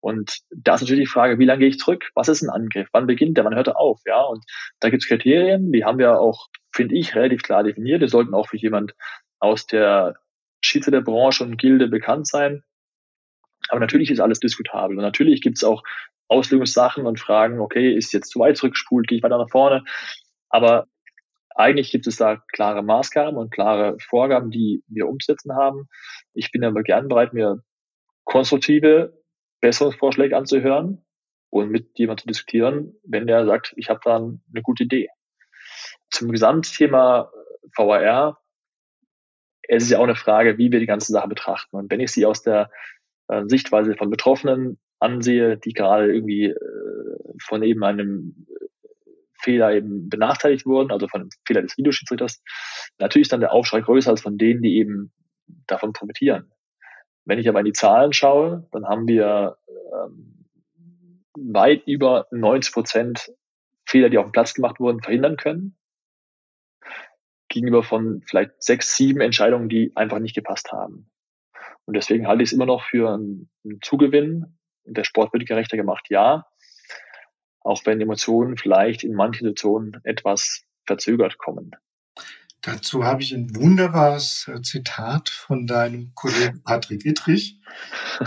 [0.00, 2.10] Und da ist natürlich die Frage, wie lange gehe ich zurück?
[2.14, 2.88] Was ist ein Angriff?
[2.92, 3.44] Wann beginnt der?
[3.44, 4.00] Wann hört er auf?
[4.06, 4.42] Ja, und
[4.80, 8.02] da gibt es Kriterien, die haben wir auch, finde ich, relativ klar definiert.
[8.02, 8.94] Die sollten auch für jemand
[9.40, 10.16] aus der
[10.62, 12.62] Schiedsrichterbranche und Gilde bekannt sein.
[13.68, 14.96] Aber natürlich ist alles diskutabel.
[14.96, 15.82] Und natürlich gibt es auch
[16.28, 19.84] Auslegungssachen und Fragen, okay, ist jetzt zu weit zurückgespult, gehe ich weiter nach vorne.
[20.48, 20.86] Aber
[21.54, 25.88] eigentlich gibt es da klare Maßgaben und klare Vorgaben, die wir umzusetzen haben.
[26.32, 27.62] Ich bin aber gern bereit, mir
[28.24, 29.20] konstruktive
[29.60, 31.04] Besserungsvorschläge anzuhören
[31.50, 35.08] und mit jemandem zu diskutieren, wenn der sagt, ich habe da eine gute Idee.
[36.10, 37.30] Zum Gesamtthema
[37.76, 38.39] VAR
[39.76, 41.76] es ist ja auch eine Frage, wie wir die ganze Sache betrachten.
[41.76, 42.70] Und wenn ich sie aus der
[43.28, 48.46] äh, Sichtweise von Betroffenen ansehe, die gerade irgendwie äh, von eben einem
[49.40, 52.42] Fehler eben benachteiligt wurden, also von einem Fehler des Videoschiedsrichters,
[52.98, 55.12] natürlich ist dann der Aufschrei größer als von denen, die eben
[55.68, 56.50] davon profitieren.
[57.24, 59.56] Wenn ich aber in die Zahlen schaue, dann haben wir
[59.94, 60.46] ähm,
[61.36, 63.32] weit über 90 Prozent
[63.86, 65.76] Fehler, die auf dem Platz gemacht wurden, verhindern können
[67.50, 71.10] gegenüber von vielleicht sechs, sieben Entscheidungen, die einfach nicht gepasst haben.
[71.84, 74.58] Und deswegen halte ich es immer noch für einen, einen Zugewinn.
[74.84, 76.46] Der Sport wird gerechter gemacht, ja.
[77.60, 81.72] Auch wenn Emotionen vielleicht in manchen Situationen etwas verzögert kommen.
[82.62, 87.58] Dazu habe ich ein wunderbares äh, Zitat von deinem Kollegen Patrick Ittrich,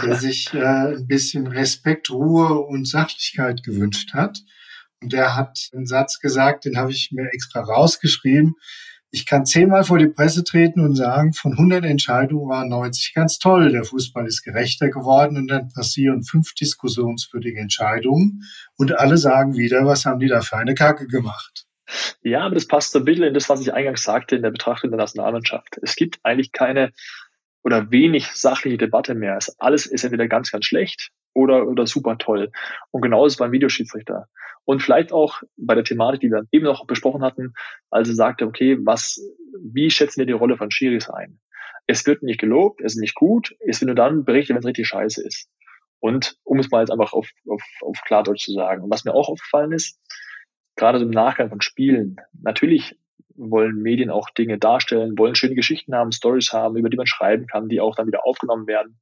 [0.02, 4.40] der sich äh, ein bisschen Respekt, Ruhe und Sachlichkeit gewünscht hat.
[5.02, 8.56] Und der hat einen Satz gesagt, den habe ich mir extra rausgeschrieben.
[9.16, 13.38] Ich kann zehnmal vor die Presse treten und sagen, von 100 Entscheidungen waren 90 ganz
[13.38, 13.72] toll.
[13.72, 18.42] Der Fußball ist gerechter geworden und dann passieren fünf diskussionswürdige Entscheidungen
[18.76, 21.68] und alle sagen wieder, was haben die da für eine Kacke gemacht.
[22.24, 24.50] Ja, aber das passt so ein bisschen in das, was ich eingangs sagte in der
[24.50, 25.78] Betrachtung der Nationalmannschaft.
[25.84, 26.92] Es gibt eigentlich keine
[27.64, 29.38] oder wenig sachliche Debatte mehr.
[29.60, 32.52] Alles ist entweder ganz, ganz schlecht oder, oder super toll.
[32.90, 34.28] Und genauso beim Videoschiedsrichter.
[34.66, 37.54] Und vielleicht auch bei der Thematik, die wir eben noch besprochen hatten,
[37.90, 39.22] als er sagte, okay, was,
[39.60, 41.40] wie schätzen wir die Rolle von Schiris ein?
[41.86, 44.66] Es wird nicht gelobt, es ist nicht gut, es wird nur dann berichtet, wenn es
[44.66, 45.50] richtig scheiße ist.
[46.00, 48.84] Und um es mal jetzt einfach auf, auf, auf Klardeutsch zu sagen.
[48.84, 50.00] Und was mir auch aufgefallen ist,
[50.76, 52.98] gerade so im Nachgang von Spielen, natürlich
[53.36, 57.48] wollen Medien auch Dinge darstellen, wollen schöne Geschichten haben, Stories haben, über die man schreiben
[57.48, 59.00] kann, die auch dann wieder aufgenommen werden.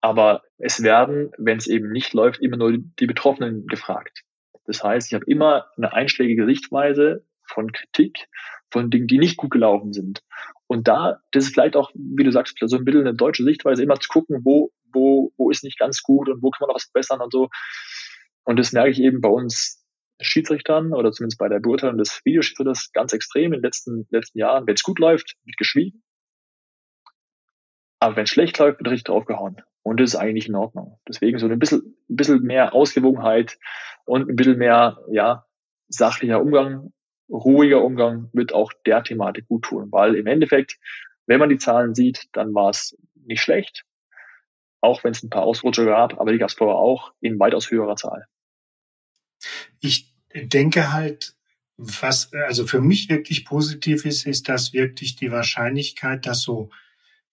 [0.00, 4.22] Aber es werden, wenn es eben nicht läuft, immer nur die Betroffenen gefragt.
[4.66, 8.28] Das heißt, ich habe immer eine einschlägige Sichtweise von Kritik,
[8.70, 10.22] von Dingen, die nicht gut gelaufen sind.
[10.66, 13.82] Und da, das ist vielleicht auch, wie du sagst, so ein bisschen eine deutsche Sichtweise,
[13.82, 16.76] immer zu gucken, wo, wo, wo ist nicht ganz gut und wo kann man noch
[16.76, 17.48] was verbessern und so.
[18.44, 19.84] Und das merke ich eben bei uns
[20.20, 24.66] Schiedsrichtern oder zumindest bei der Beurteilung des Videoschiedsrichters ganz extrem in den letzten, letzten Jahren.
[24.66, 26.02] Wenn es gut läuft, wird geschwiegen.
[28.00, 29.62] Aber wenn es schlecht läuft, wird richtig draufgehauen.
[29.82, 30.98] Und das ist eigentlich in Ordnung.
[31.08, 33.58] Deswegen so ein bisschen, ein bisschen mehr Ausgewogenheit
[34.04, 35.46] und ein bisschen mehr, ja,
[35.88, 36.92] sachlicher Umgang,
[37.30, 39.88] ruhiger Umgang wird auch der Thematik gut tun.
[39.90, 40.78] Weil im Endeffekt,
[41.26, 43.84] wenn man die Zahlen sieht, dann war es nicht schlecht.
[44.80, 47.70] Auch wenn es ein paar Ausrutscher gab, aber die gab es vorher auch in weitaus
[47.70, 48.26] höherer Zahl.
[49.80, 51.34] Ich denke halt,
[51.76, 56.70] was also für mich wirklich positiv ist, ist, dass wirklich die Wahrscheinlichkeit, dass so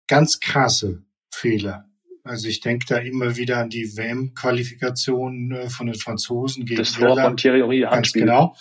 [0.07, 1.89] ganz krasse Fehler
[2.25, 6.93] also ich denke da immer wieder an die WM-Qualifikation äh, von den Franzosen gegen Das
[6.93, 8.23] Tor von Thierry Henry, Handspiel.
[8.23, 8.55] genau.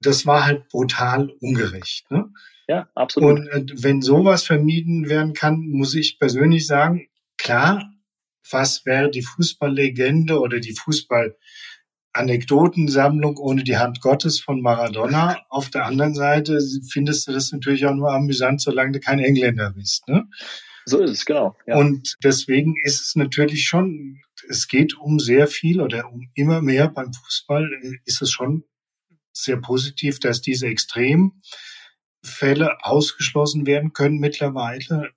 [0.00, 2.10] Das war halt brutal ungerecht.
[2.10, 2.30] Ne?
[2.68, 3.40] Ja, absolut.
[3.52, 7.92] Und äh, wenn sowas vermieden werden kann, muss ich persönlich sagen, klar,
[8.50, 11.36] was wäre die Fußballlegende oder die Fußball
[12.12, 15.38] Anekdotensammlung ohne die Hand Gottes von Maradona.
[15.48, 16.58] Auf der anderen Seite
[16.90, 20.08] findest du das natürlich auch nur amüsant, solange du kein Engländer bist.
[20.08, 20.26] Ne?
[20.90, 21.56] So ist es, genau.
[21.66, 21.76] Ja.
[21.76, 26.88] Und deswegen ist es natürlich schon, es geht um sehr viel oder um immer mehr
[26.88, 27.68] beim Fußball
[28.04, 28.64] ist es schon
[29.32, 31.32] sehr positiv, dass diese Extremfälle
[32.82, 35.10] ausgeschlossen werden können mittlerweile.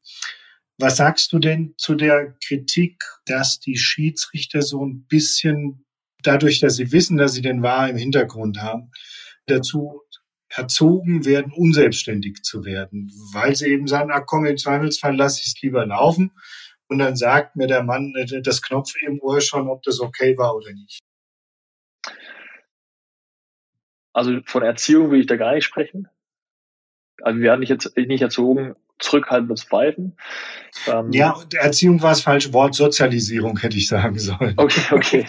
[0.77, 5.85] Was sagst du denn zu der Kritik, dass die Schiedsrichter so ein bisschen
[6.21, 8.91] dadurch, dass sie wissen, dass sie den Wahr im Hintergrund haben,
[9.47, 10.02] dazu
[10.55, 15.47] erzogen werden, unselbstständig zu werden, weil sie eben sagen, ach komm, im Zweifelsfall lasse ich
[15.47, 16.31] es lieber laufen.
[16.87, 20.37] Und dann sagt mir der Mann äh, das Knopf im Ohr schon, ob das okay
[20.37, 20.99] war oder nicht.
[24.13, 26.07] Also von Erziehung will ich da gar nicht sprechen.
[27.21, 30.17] Also wir werden nicht, jetzt, nicht erzogen, zurückhaltendes Pfeifen.
[30.87, 34.53] Ähm, ja, Erziehung war das falsche Wort, Sozialisierung hätte ich sagen sollen.
[34.57, 35.25] Okay, okay.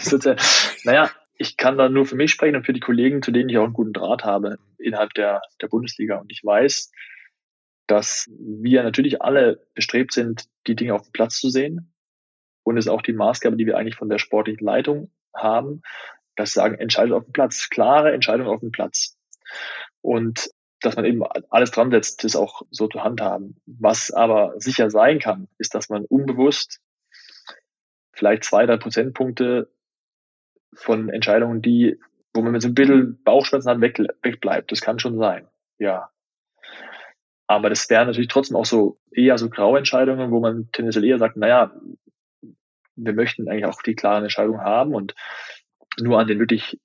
[0.83, 3.57] naja, ich kann da nur für mich sprechen und für die Kollegen, zu denen ich
[3.57, 6.17] auch einen guten Draht habe innerhalb der, der Bundesliga.
[6.17, 6.91] Und ich weiß,
[7.87, 11.93] dass wir natürlich alle bestrebt sind, die Dinge auf dem Platz zu sehen.
[12.63, 15.81] Und es ist auch die Maßgabe, die wir eigentlich von der sportlichen Leitung haben,
[16.35, 19.17] dass sagen, Entscheidung auf dem Platz, klare Entscheidung auf dem Platz.
[20.01, 20.49] Und
[20.81, 23.61] dass man eben alles dran setzt, das auch so zu handhaben.
[23.65, 26.79] Was aber sicher sein kann, ist, dass man unbewusst
[28.13, 29.69] vielleicht zwei, drei Prozentpunkte
[30.75, 31.99] von Entscheidungen, die,
[32.33, 34.71] wo man mit so ein bisschen Bauchschmerzen hat, weg, wegbleibt.
[34.71, 35.47] Das kann schon sein,
[35.79, 36.09] ja.
[37.47, 41.19] Aber das wären natürlich trotzdem auch so eher so graue Entscheidungen, wo man tendenziell eher
[41.19, 41.71] sagt, naja,
[42.95, 45.13] wir möchten eigentlich auch die klaren Entscheidungen haben und
[45.99, 46.79] nur an den wirklich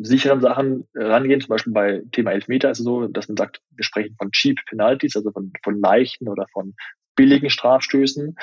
[0.00, 1.40] sicheren Sachen rangehen.
[1.40, 4.58] Zum Beispiel bei Thema Elfmeter ist es so, dass man sagt, wir sprechen von Cheap
[4.66, 6.74] Penalties, also von, von leichten oder von
[7.16, 8.36] billigen Strafstößen.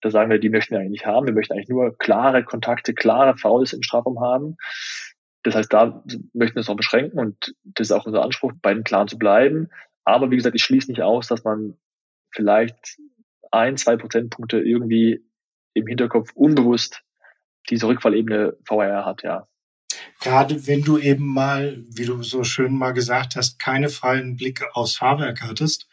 [0.00, 1.26] Da sagen wir, die möchten wir eigentlich nicht haben.
[1.26, 4.56] Wir möchten eigentlich nur klare Kontakte, klare Fouls im Strafraum haben.
[5.42, 6.02] Das heißt, da
[6.34, 9.18] möchten wir es noch beschränken und das ist auch unser Anspruch, bei den Klaren zu
[9.18, 9.70] bleiben.
[10.04, 11.76] Aber wie gesagt, ich schließe nicht aus, dass man
[12.32, 12.98] vielleicht
[13.50, 15.24] ein, zwei Prozentpunkte irgendwie
[15.74, 17.02] im Hinterkopf unbewusst
[17.70, 19.46] diese Rückfallebene VR hat, ja.
[20.20, 24.74] Gerade wenn du eben mal, wie du so schön mal gesagt hast, keine freien Blicke
[24.74, 25.88] aufs Fahrwerk hattest,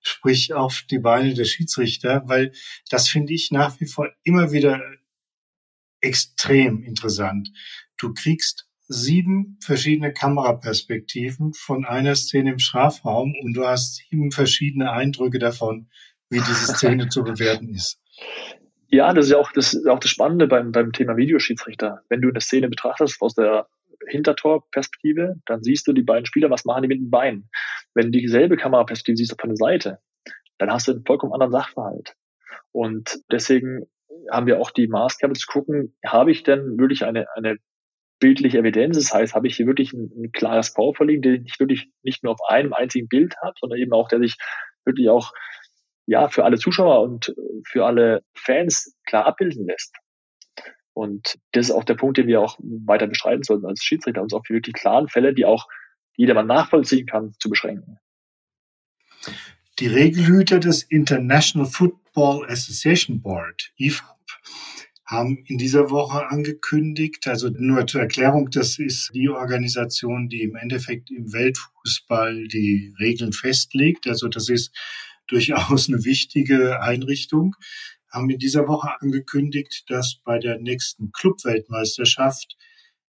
[0.00, 2.52] sprich auf die Beine der Schiedsrichter, weil
[2.90, 4.80] das finde ich nach wie vor immer wieder
[6.00, 7.50] extrem interessant.
[7.96, 14.90] Du kriegst sieben verschiedene Kameraperspektiven von einer Szene im Strafraum und du hast sieben verschiedene
[14.90, 15.90] Eindrücke davon,
[16.30, 18.00] wie diese Szene zu bewerten ist.
[18.90, 22.02] Ja, das ist ja auch das, auch das Spannende beim, beim Thema Videoschiedsrichter.
[22.08, 23.68] Wenn du eine Szene betrachtest aus der
[24.06, 27.50] Hintertorperspektive, dann siehst du die beiden Spieler, was machen die mit den Beinen.
[27.94, 29.98] Wenn du dieselbe Kameraperspektive siehst von der Seite,
[30.58, 32.14] dann hast du einen vollkommen anderen Sachverhalt.
[32.72, 33.86] Und deswegen
[34.30, 37.56] haben wir auch die Maßgabe zu gucken, habe ich denn wirklich eine, eine
[38.18, 38.96] bildliche Evidenz?
[38.96, 42.32] Das heißt, habe ich hier wirklich ein, ein klares vorliegen, der nicht wirklich nicht nur
[42.32, 44.36] auf einem einzigen Bild hat, sondern eben auch, der sich
[44.84, 45.32] wirklich auch
[46.06, 47.34] ja, für alle Zuschauer und
[47.66, 49.94] für alle Fans klar abbilden lässt.
[50.98, 54.34] Und das ist auch der Punkt, den wir auch weiter bestreiten sollten als Schiedsrichter, uns
[54.34, 55.68] auf die wirklich klaren Fälle, die auch
[56.16, 57.98] jedermann nachvollziehen kann, zu beschränken.
[59.78, 64.18] Die Regelhüter des International Football Association Board, IFAB,
[65.06, 70.56] haben in dieser Woche angekündigt, also nur zur Erklärung, das ist die Organisation, die im
[70.56, 74.08] Endeffekt im Weltfußball die Regeln festlegt.
[74.08, 74.76] Also das ist
[75.28, 77.54] durchaus eine wichtige Einrichtung
[78.18, 82.56] haben in dieser Woche angekündigt, dass bei der nächsten Clubweltmeisterschaft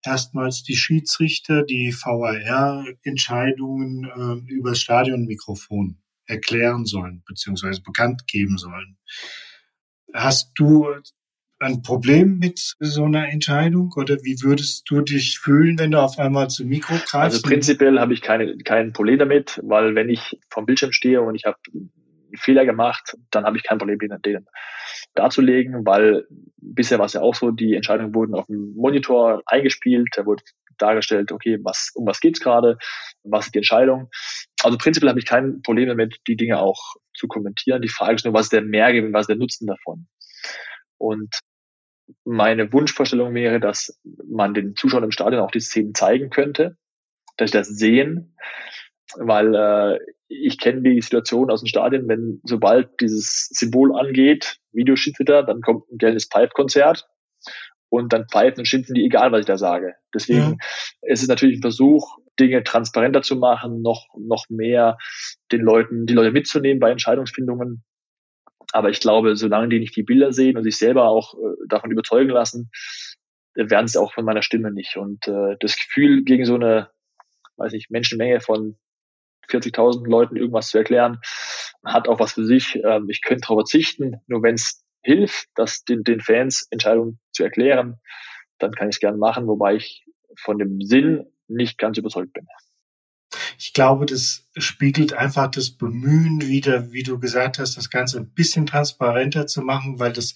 [0.05, 8.99] erstmals die Schiedsrichter die VAR-Entscheidungen äh, über das Stadionmikrofon erklären sollen, beziehungsweise bekannt geben sollen.
[10.13, 10.89] Hast du
[11.59, 16.19] ein Problem mit so einer Entscheidung oder wie würdest du dich fühlen, wenn du auf
[16.19, 17.15] einmal zum Mikro greifst?
[17.15, 21.35] Also prinzipiell habe ich keine, kein Problem damit, weil wenn ich vom Bildschirm stehe und
[21.35, 21.59] ich habe
[22.37, 24.47] Fehler gemacht, dann habe ich kein Problem, den
[25.15, 26.27] darzulegen, weil
[26.57, 30.43] bisher war es ja auch so, die Entscheidungen wurden auf dem Monitor eingespielt, da wurde
[30.79, 32.79] dargestellt, okay, was, um was geht's gerade,
[33.25, 34.11] was ist die Entscheidung.
[34.63, 37.83] Also prinzipiell habe ich kein Problem damit, die Dinge auch zu kommentieren.
[37.83, 40.07] Die Frage ist nur, was ist der Mehrgewinn, was ist der Nutzen davon?
[40.99, 41.41] Und
[42.25, 46.77] meine Wunschvorstellung wäre, dass man den Zuschauern im Stadion auch die Szenen zeigen könnte,
[47.37, 48.37] dass sie das sehen,
[49.17, 49.99] weil äh,
[50.29, 55.91] ich kenne die Situation aus dem Stadion, wenn sobald dieses Symbol angeht, Videoschiedsrichter, dann kommt
[55.91, 57.09] ein gelbes Pipe-Konzert
[57.89, 59.95] und dann pfeifen und schimpfen die, egal was ich da sage.
[60.15, 60.57] Deswegen ja.
[61.03, 64.99] es ist natürlich ein Versuch, Dinge transparenter zu machen, noch, noch mehr
[65.51, 67.85] den Leuten, die Leute mitzunehmen bei Entscheidungsfindungen.
[68.73, 71.91] Aber ich glaube, solange die nicht die Bilder sehen und sich selber auch äh, davon
[71.91, 72.71] überzeugen lassen,
[73.55, 74.97] werden sie auch von meiner Stimme nicht.
[74.99, 76.91] Und äh, das Gefühl, gegen so eine,
[77.57, 78.77] weiß ich, Menschenmenge von
[79.49, 81.19] 40.000 Leuten irgendwas zu erklären,
[81.85, 82.81] hat auch was für sich.
[82.85, 87.45] Ähm, ich könnte darauf verzichten, nur wenn es hilft, das den, den Fans Entscheidungen zu
[87.45, 87.97] erklären,
[88.59, 90.05] dann kann ich es gerne machen, wobei ich
[90.37, 92.47] von dem Sinn nicht ganz überzeugt bin.
[93.79, 98.29] Ich glaube, das spiegelt einfach das Bemühen wieder, wie du gesagt hast, das Ganze ein
[98.29, 100.35] bisschen transparenter zu machen, weil das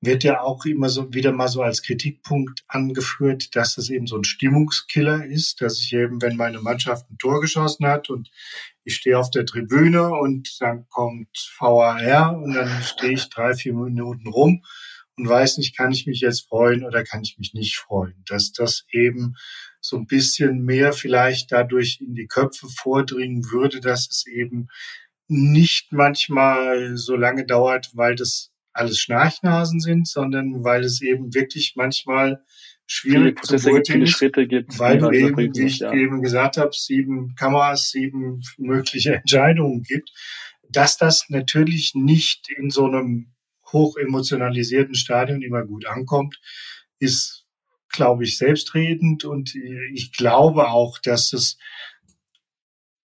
[0.00, 4.16] wird ja auch immer so wieder mal so als Kritikpunkt angeführt, dass es eben so
[4.16, 8.30] ein Stimmungskiller ist, dass ich eben, wenn meine Mannschaft ein Tor geschossen hat und
[8.84, 13.74] ich stehe auf der Tribüne und dann kommt VAR und dann stehe ich drei, vier
[13.74, 14.62] Minuten rum
[15.16, 18.22] und weiß nicht, kann ich mich jetzt freuen oder kann ich mich nicht freuen.
[18.24, 19.34] Dass das eben
[19.84, 24.68] so ein bisschen mehr vielleicht dadurch in die Köpfe vordringen würde, dass es eben
[25.28, 31.74] nicht manchmal so lange dauert, weil das alles Schnarchnasen sind, sondern weil es eben wirklich
[31.76, 32.42] manchmal
[32.86, 35.92] schwierig viele zu beurteilen viele Schritte gibt, weil du eben, wie ich ja.
[35.92, 40.10] eben gesagt habe, sieben Kameras, sieben mögliche Entscheidungen gibt,
[40.70, 43.34] dass das natürlich nicht in so einem
[43.70, 46.40] hoch emotionalisierten Stadion immer gut ankommt,
[46.98, 47.43] ist,
[47.94, 51.58] glaube ich, selbstredend und ich glaube auch, dass es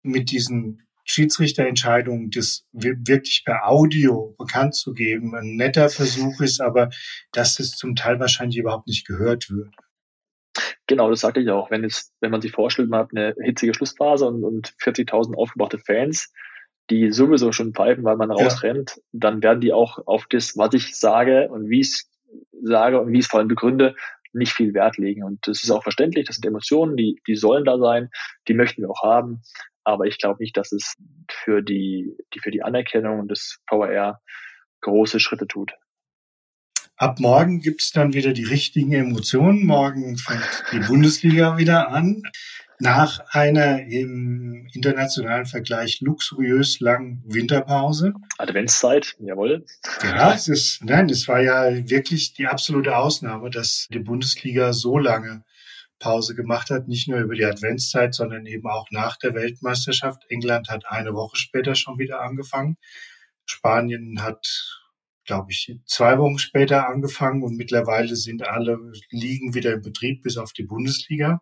[0.02, 6.90] mit diesen Schiedsrichterentscheidungen das wirklich per Audio bekannt zu geben, ein netter Versuch ist, aber
[7.32, 9.74] dass es zum Teil wahrscheinlich überhaupt nicht gehört wird.
[10.86, 11.70] Genau, das sagte ich auch.
[11.70, 15.78] Wenn, es, wenn man sich vorstellt, man hat eine hitzige Schlussphase und, und 40.000 aufgebrachte
[15.78, 16.32] Fans,
[16.90, 19.02] die sowieso schon pfeifen, weil man rausrennt, ja.
[19.12, 22.10] dann werden die auch auf das, was ich sage und wie ich es
[22.62, 23.94] sage und wie ich es vor allem begründe,
[24.32, 25.24] nicht viel Wert legen.
[25.24, 28.10] Und das ist auch verständlich, das sind Emotionen, die, die sollen da sein,
[28.46, 29.42] die möchten wir auch haben.
[29.84, 30.94] Aber ich glaube nicht, dass es
[31.30, 34.20] für die, die, für die Anerkennung des VAR
[34.80, 35.72] große Schritte tut.
[36.96, 39.64] Ab morgen gibt es dann wieder die richtigen Emotionen.
[39.64, 42.22] Morgen fängt die Bundesliga wieder an.
[42.80, 48.12] Nach einer im internationalen Vergleich luxuriös langen Winterpause.
[48.38, 49.66] Adventszeit, jawohl.
[50.04, 54.96] Ja, es ist, nein, es war ja wirklich die absolute Ausnahme, dass die Bundesliga so
[54.98, 55.44] lange
[55.98, 60.24] Pause gemacht hat, nicht nur über die Adventszeit, sondern eben auch nach der Weltmeisterschaft.
[60.28, 62.76] England hat eine Woche später schon wieder angefangen.
[63.44, 64.46] Spanien hat,
[65.24, 68.78] glaube ich, zwei Wochen später angefangen und mittlerweile sind alle
[69.10, 71.40] Ligen wieder in Betrieb, bis auf die Bundesliga.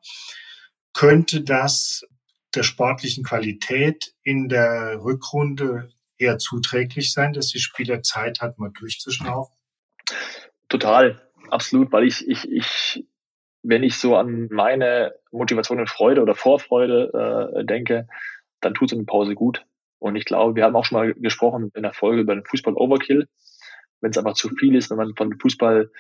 [0.97, 2.07] Könnte das
[2.55, 8.71] der sportlichen Qualität in der Rückrunde eher zuträglich sein, dass die Spieler Zeit hat, mal
[8.71, 9.55] durchzuschnaufen?
[10.71, 11.21] Total,
[11.51, 13.05] absolut, weil ich, ich, ich
[13.63, 18.09] wenn ich so an meine Motivation und Freude oder Vorfreude äh, denke,
[18.61, 19.67] dann tut so eine Pause gut.
[19.99, 23.29] Und ich glaube, wir haben auch schon mal gesprochen in der Folge über den Fußball-Overkill.
[24.01, 25.91] Wenn es einfach zu viel ist, wenn man von Fußball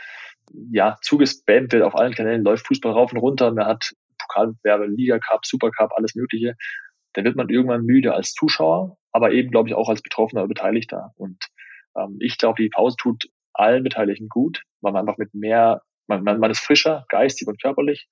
[0.70, 3.92] ja zugespammt wird auf allen Kanälen, läuft Fußball rauf und runter, man hat
[4.28, 6.54] Pokalwerbel, Liga Cup, Super Cup, alles Mögliche,
[7.14, 10.48] dann wird man irgendwann müde als Zuschauer, aber eben, glaube ich, auch als Betroffener oder
[10.48, 11.12] Beteiligter.
[11.16, 11.48] Und
[11.96, 16.22] ähm, ich glaube, die Pause tut allen Beteiligten gut, weil man einfach mit mehr man,
[16.22, 18.08] man, man ist frischer, geistig und körperlich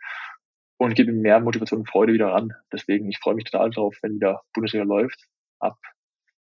[0.77, 2.53] und gibt mehr Motivation und Freude wieder ran.
[2.73, 5.27] Deswegen, ich freue mich total drauf, wenn wieder Bundesliga läuft,
[5.61, 5.79] ab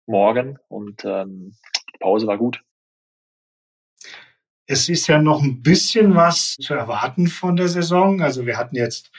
[0.05, 1.55] morgen und ähm,
[1.93, 2.61] die Pause war gut.
[4.70, 8.22] Es ist ja noch ein bisschen was zu erwarten von der Saison.
[8.22, 9.11] Also wir hatten jetzt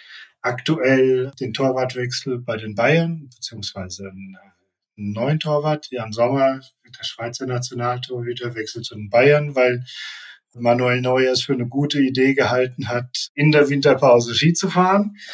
[0.42, 4.36] aktuell den Torwartwechsel bei den Bayern, beziehungsweise einen
[4.96, 5.88] neuen Torwart.
[5.90, 9.84] Jan Sommer, der Schweizer Nationaltorhüter, wechselt zu den Bayern, weil
[10.54, 15.16] Manuel Neuer es für eine gute Idee gehalten hat, in der Winterpause Ski zu fahren.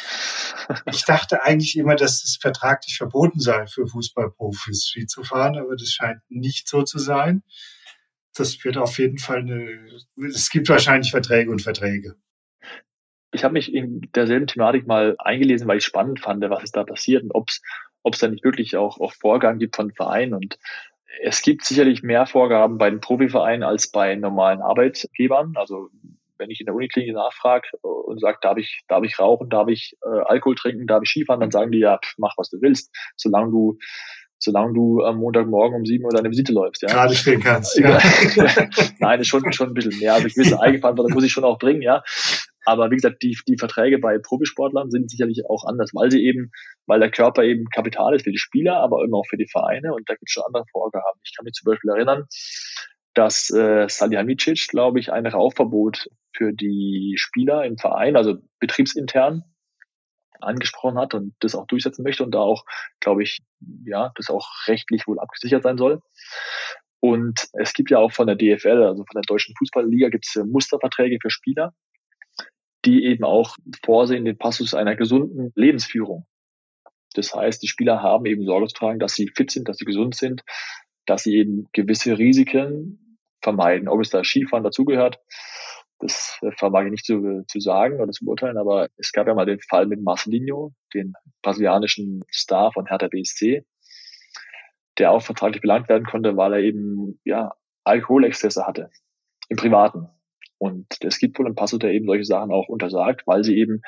[0.91, 5.75] Ich dachte eigentlich immer, dass es vertraglich verboten sei für Fußballprofis Ski zu fahren, aber
[5.75, 7.43] das scheint nicht so zu sein.
[8.33, 9.87] das wird auf jeden Fall eine,
[10.27, 12.15] es gibt wahrscheinlich Verträge und Verträge.
[13.35, 16.83] Ich habe mich in derselben Thematik mal eingelesen, weil ich spannend fand, was ist da
[16.83, 20.33] passiert und ob es da nicht wirklich auch, auch Vorgaben gibt von Vereinen.
[20.33, 20.57] Und
[21.21, 25.53] es gibt sicherlich mehr Vorgaben bei den Profivereinen als bei normalen Arbeitgebern.
[25.55, 25.89] Also
[26.37, 29.97] wenn ich in der Uniklinik nachfrage und sage, darf ich, darf ich rauchen, darf ich
[30.03, 32.93] äh, Alkohol trinken, darf ich Skifahren, dann sagen die ja, pff, mach was du willst,
[33.15, 33.77] solange du
[34.45, 36.81] solange du am Montagmorgen um sieben Uhr deine Visite läufst.
[36.81, 36.89] Ja.
[36.89, 37.77] Gerade stehen kannst.
[37.77, 37.99] Ja.
[38.99, 40.13] Nein, ist schon, schon ein bisschen mehr.
[40.13, 42.03] Also gewisse Eigenverantwortung muss ich schon auch bringen, ja.
[42.65, 46.51] Aber wie gesagt, die, die Verträge bei Profisportlern sind sicherlich auch anders, weil sie eben,
[46.87, 49.93] weil der Körper eben Kapital ist für die Spieler, aber eben auch für die Vereine
[49.93, 51.19] und da gibt es schon andere Vorgaben.
[51.23, 52.25] Ich kann mich zum Beispiel erinnern,
[53.13, 59.43] dass äh, Salihamidzic, glaube ich, ein Rauchverbot für die Spieler im Verein, also betriebsintern,
[60.41, 62.65] angesprochen hat und das auch durchsetzen möchte und da auch,
[62.99, 63.41] glaube ich,
[63.85, 66.01] ja, das auch rechtlich wohl abgesichert sein soll.
[66.99, 70.43] Und es gibt ja auch von der DFL, also von der Deutschen Fußballliga, gibt es
[70.43, 71.73] Musterverträge für Spieler,
[72.83, 76.25] die eben auch vorsehen den Passus einer gesunden Lebensführung.
[77.13, 79.85] Das heißt, die Spieler haben eben Sorge zu tragen, dass sie fit sind, dass sie
[79.85, 80.43] gesund sind,
[81.05, 83.87] dass sie eben gewisse Risiken vermeiden.
[83.87, 85.19] Ob es da Skifahren dazugehört,
[85.99, 89.45] das vermag ich nicht zu, zu sagen oder zu beurteilen, aber es gab ja mal
[89.45, 93.65] den Fall mit Marcelinho, den brasilianischen Star von Hertha BSC,
[94.97, 98.89] der auch vertraglich belangt werden konnte, weil er eben ja Alkoholexzesse hatte
[99.49, 100.09] im Privaten.
[100.57, 103.81] Und es gibt wohl einen Passus, der eben solche Sachen auch untersagt, weil sie eben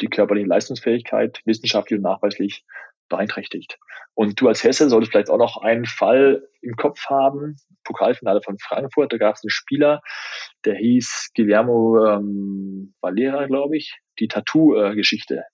[0.00, 2.64] die körperliche Leistungsfähigkeit wissenschaftlich und nachweislich
[3.08, 3.78] beeinträchtigt.
[4.14, 7.56] Und du als Hesse solltest vielleicht auch noch einen Fall im Kopf haben.
[7.84, 10.00] Pokalfinale von Frankfurt, da gab es einen Spieler,
[10.64, 15.44] der hieß Guillermo ähm, Valera, glaube ich, die Tattoo-Geschichte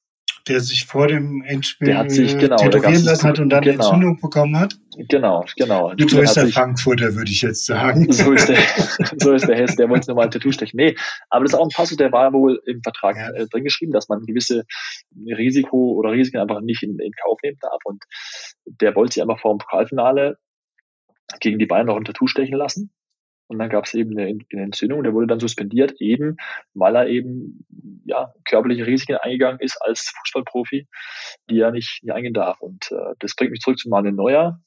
[0.48, 3.84] der sich vor dem Endspiel der hat sich, genau, tätowieren lassen hat und dann genau.
[3.84, 4.76] Entzündung bekommen hat.
[5.08, 5.92] Genau, genau.
[5.96, 8.10] so ist der Frankfurter, würde ich jetzt sagen.
[8.12, 8.58] So ist der,
[9.18, 10.76] so ist der Hess, der wollte nochmal ein Tattoo stechen.
[10.76, 10.96] Nee,
[11.30, 13.30] aber das ist auch ein Passus, der war wohl im Vertrag ja.
[13.30, 14.64] äh, drin geschrieben, dass man gewisse
[15.26, 17.80] Risiko oder Risiken einfach nicht in, in Kauf nehmen darf.
[17.84, 18.02] Und
[18.66, 20.38] der wollte sich einfach vor dem Pokalfinale
[21.40, 22.90] gegen die Bayern noch ein Tattoo stechen lassen.
[23.48, 26.36] Und dann gab es eben eine, Entzündung, der wurde dann suspendiert, eben
[26.74, 27.66] weil er eben
[28.04, 30.86] ja körperliche Risiken eingegangen ist als Fußballprofi,
[31.50, 32.60] die er nicht, nicht eingehen darf.
[32.60, 34.60] Und äh, das bringt mich zurück zu Manuel Neuer.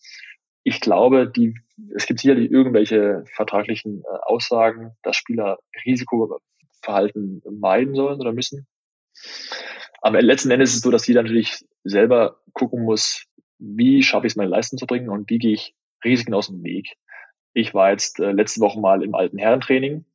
[0.64, 1.56] Ich glaube, die,
[1.96, 8.68] es gibt sicherlich irgendwelche vertraglichen äh, Aussagen, dass Spieler Risikoverhalten meiden sollen oder müssen.
[10.02, 13.26] Aber letzten Endes ist es so, dass jeder natürlich selber gucken muss,
[13.58, 16.64] wie schaffe ich es, meine Leistung zu bringen und wie gehe ich Risiken aus dem
[16.64, 16.96] Weg.
[17.56, 20.06] Ich war jetzt äh, letzte Woche mal im alten Herrentraining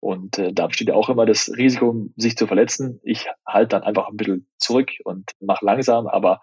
[0.00, 3.00] und äh, da besteht ja auch immer das Risiko, sich zu verletzen.
[3.02, 6.42] Ich halte dann einfach ein bisschen zurück und mache langsam, aber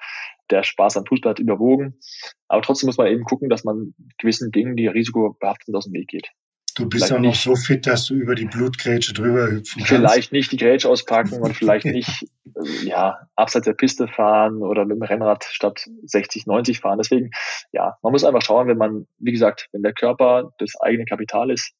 [0.49, 1.99] der Spaß am Fußball hat überwogen.
[2.47, 5.93] Aber trotzdem muss man eben gucken, dass man gewissen Dingen, die risikobehaftet sind, aus dem
[5.93, 6.32] Weg geht.
[6.74, 9.89] Du bist vielleicht auch noch so fit, dass du über die Blutgrätsche drüber hüpfen kannst.
[9.89, 14.86] Vielleicht nicht die Grätsche auspacken und vielleicht nicht, äh, ja, abseits der Piste fahren oder
[14.86, 16.97] mit dem Rennrad statt 60, 90 fahren.
[16.97, 17.32] Deswegen,
[17.72, 21.51] ja, man muss einfach schauen, wenn man, wie gesagt, wenn der Körper das eigene Kapital
[21.51, 21.74] ist,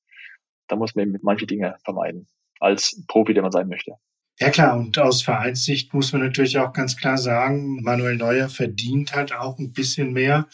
[0.68, 2.28] dann muss man eben manche Dinge vermeiden
[2.60, 3.94] als Profi, der man sein möchte.
[4.40, 9.16] Ja klar, und aus Vereinssicht muss man natürlich auch ganz klar sagen, Manuel Neuer verdient
[9.16, 10.48] halt auch ein bisschen mehr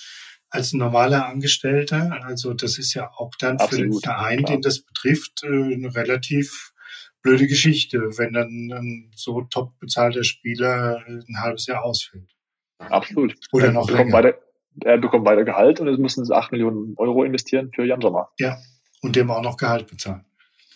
[0.49, 2.19] als normaler Angestellter.
[2.23, 4.51] Also das ist ja auch dann Absolut, für den Verein, klar.
[4.51, 6.73] den das betrifft, äh, eine relativ
[7.21, 12.35] blöde Geschichte, wenn dann ein so top bezahlter Spieler ein halbes Jahr ausfällt.
[12.79, 13.35] Absolut.
[13.51, 14.13] Oder noch länger.
[14.13, 14.37] Weiter,
[14.83, 18.29] er bekommt weiter Gehalt und es müssen sie 8 Millionen Euro investieren für Jan Sommer.
[18.39, 18.57] Ja,
[19.01, 20.25] und dem auch noch Gehalt bezahlen.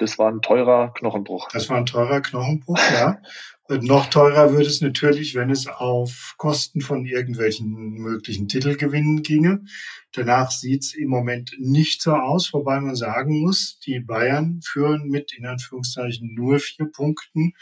[0.02, 1.49] Das war ein teurer Knochenbruch.
[1.54, 3.22] Das war ein teurer Knochenbruch, ja.
[3.70, 9.64] Noch teurer würde es natürlich, wenn es auf Kosten von irgendwelchen möglichen Titelgewinnen ginge.
[10.12, 15.08] Danach sieht es im Moment nicht so aus, wobei man sagen muss, die Bayern führen
[15.08, 17.54] mit in Anführungszeichen nur vier Punkten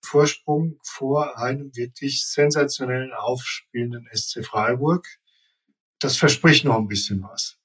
[0.00, 5.06] Vorsprung vor einem wirklich sensationellen aufspielenden SC Freiburg.
[5.98, 7.58] Das verspricht noch ein bisschen was.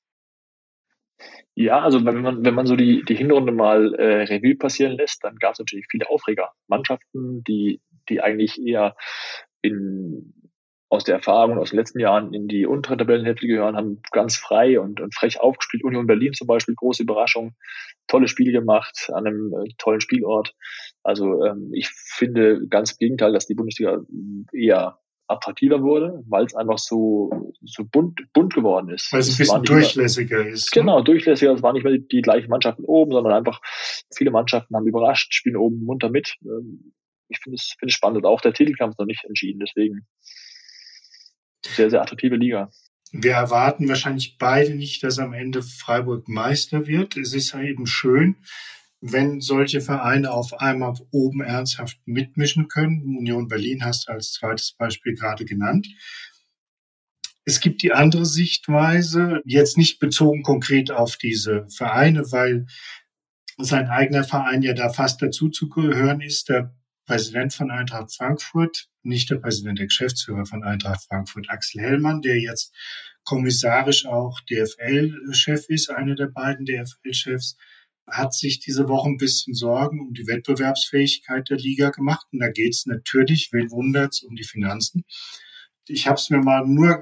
[1.60, 5.26] Ja, also wenn man, wenn man so die, die Hinrunde mal äh, Revue passieren lässt,
[5.26, 6.54] dann gab es natürlich viele Aufreger.
[6.70, 8.96] Mannschaften, die, die eigentlich eher
[9.62, 10.34] in,
[10.88, 14.80] aus der Erfahrung aus den letzten Jahren in die untere Tabellenhälfte gehören, haben ganz frei
[14.80, 15.84] und, und frech aufgespielt.
[15.84, 17.58] Union Berlin zum Beispiel, große Überraschung,
[18.08, 20.56] tolle Spiele gemacht an einem äh, tollen Spielort.
[21.04, 24.00] Also ähm, ich finde ganz im Gegenteil, dass die Bundesliga
[24.54, 24.98] eher
[25.30, 29.14] attraktiver wurde, weil es einfach so, so bunt, bunt geworden ist.
[29.14, 30.76] Weil es ein bisschen durchlässiger mehr, ist.
[30.76, 30.82] Ne?
[30.82, 31.54] Genau, durchlässiger.
[31.54, 33.62] Es waren nicht mehr die gleichen Mannschaften oben, sondern einfach
[34.14, 36.36] viele Mannschaften haben überrascht, spielen oben munter mit.
[36.44, 36.94] Ähm,
[37.30, 38.26] ich finde es, finde es spannend.
[38.26, 39.60] Auch der Titelkampf ist noch nicht entschieden.
[39.60, 40.08] Deswegen
[41.64, 42.72] sehr, sehr attraktive Liga.
[43.12, 47.18] Wir erwarten wahrscheinlich beide nicht, dass am Ende Freiburg Meister wird.
[47.18, 48.36] Es ist eben schön,
[49.02, 53.18] wenn solche Vereine auf einmal oben ernsthaft mitmischen können.
[53.18, 55.88] Union Berlin hast du als zweites Beispiel gerade genannt.
[57.46, 62.68] Es gibt die andere Sichtweise, jetzt nicht bezogen konkret auf diese Vereine, weil
[63.58, 66.50] sein eigener Verein ja da fast dazu zu gehören ist.
[66.50, 66.76] Der
[67.06, 72.40] Präsident von Eintracht Frankfurt, nicht der Präsident, der Geschäftsführer von Eintracht Frankfurt, Axel Hellmann, der
[72.40, 72.74] jetzt
[73.24, 77.58] kommissarisch auch DFL-Chef ist, einer der beiden DFL-Chefs,
[78.12, 82.28] hat sich diese Woche ein bisschen Sorgen um die Wettbewerbsfähigkeit der Liga gemacht.
[82.32, 85.04] Und da geht es natürlich, wen wundert's, um die Finanzen.
[85.88, 87.02] Ich habe es mir mal nur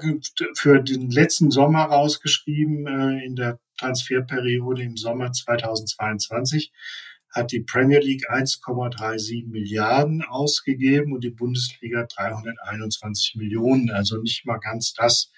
[0.54, 6.72] für den letzten Sommer rausgeschrieben, äh, in der Transferperiode im Sommer 2022
[7.30, 13.90] hat die Premier League 1,37 Milliarden ausgegeben und die Bundesliga 321 Millionen.
[13.90, 15.30] Also nicht mal ganz das,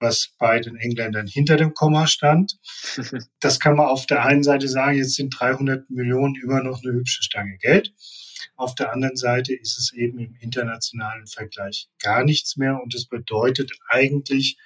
[0.00, 2.58] was bei den Engländern hinter dem Komma stand.
[3.40, 6.92] Das kann man auf der einen Seite sagen, jetzt sind 300 Millionen immer noch eine
[6.92, 7.92] hübsche Stange Geld.
[8.56, 13.06] Auf der anderen Seite ist es eben im internationalen Vergleich gar nichts mehr und es
[13.06, 14.56] bedeutet eigentlich,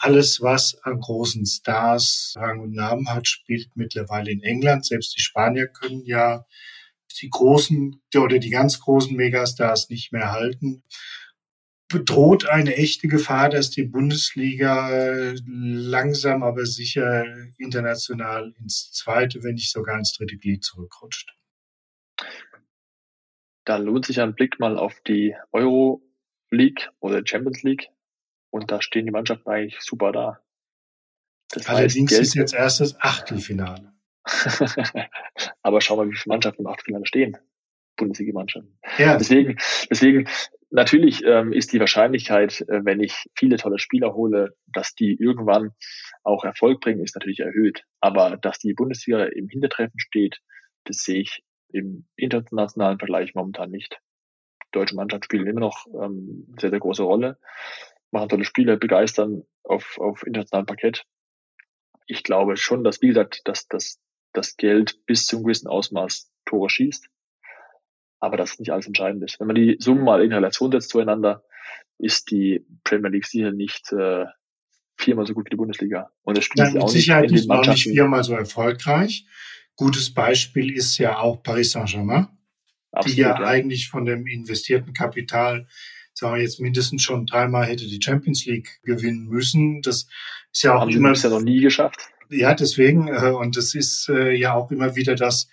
[0.00, 4.84] alles, was an großen Stars Rang und Namen hat, spielt mittlerweile in England.
[4.84, 6.44] Selbst die Spanier können ja
[7.20, 10.82] die großen oder die ganz großen Megastars nicht mehr halten
[11.88, 17.24] bedroht eine echte Gefahr, dass die Bundesliga langsam aber sicher
[17.58, 21.36] international ins zweite, wenn nicht sogar ins dritte Glied zurückrutscht.
[23.64, 26.02] Da lohnt sich ein Blick mal auf die Euro
[26.50, 27.88] League oder Champions League
[28.50, 30.40] und da stehen die Mannschaften eigentlich super da.
[31.50, 33.92] Das Allerdings heißt, ist jetzt erst das Achtelfinale.
[35.62, 37.36] aber schau mal, wie viele Mannschaften im Achtelfinale stehen.
[37.96, 38.78] Bundesliga-Mannschaften.
[38.98, 39.16] Ja.
[39.16, 39.58] Deswegen,
[39.90, 40.28] deswegen
[40.76, 45.70] Natürlich ähm, ist die Wahrscheinlichkeit, äh, wenn ich viele tolle Spieler hole, dass die irgendwann
[46.22, 47.84] auch Erfolg bringen, ist natürlich erhöht.
[48.00, 50.36] Aber dass die Bundesliga im Hintertreffen steht,
[50.84, 53.98] das sehe ich im internationalen Vergleich momentan nicht.
[54.72, 57.38] Deutsche Mannschaften spielen immer noch ähm, sehr, sehr große Rolle,
[58.10, 61.04] machen tolle Spiele, begeistern auf, auf internationalem Parkett.
[62.06, 63.98] Ich glaube schon, dass, wie gesagt, dass, dass
[64.34, 67.08] das Geld bis zu einem gewissen Ausmaß Tore schießt
[68.20, 69.40] aber das ist nicht alles entscheidend ist.
[69.40, 71.44] Wenn man die Summen mal in Relation setzt zueinander,
[71.98, 74.24] ist die Premier League sicher nicht äh,
[74.96, 76.10] viermal so gut wie die Bundesliga.
[76.22, 79.26] Und es spielt ja, mit Sicherheit nicht, auch nicht viermal so erfolgreich.
[79.76, 82.28] Gutes Beispiel ist ja auch Paris Saint-Germain,
[83.04, 85.66] die ja, ja, eigentlich von dem investierten Kapital,
[86.14, 89.82] sagen wir jetzt mindestens schon dreimal hätte die Champions League gewinnen müssen.
[89.82, 90.06] Das
[90.50, 91.12] ist ja auch Haben immer.
[91.12, 92.08] ja noch nie geschafft.
[92.30, 95.48] Ja, deswegen, äh, und das ist äh, ja auch immer wieder das,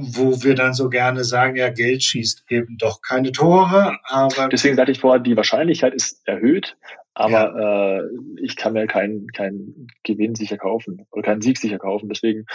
[0.00, 3.98] wo wir dann so gerne sagen, ja, Geld schießt eben doch keine Tore.
[4.04, 6.76] Aber Deswegen sagte ich vorher, die Wahrscheinlichkeit ist erhöht,
[7.14, 7.98] aber ja.
[7.98, 8.02] äh,
[8.40, 12.08] ich kann mir keinen keinen Gewinn sicher kaufen oder keinen Sieg sicher kaufen.
[12.08, 12.46] Deswegen,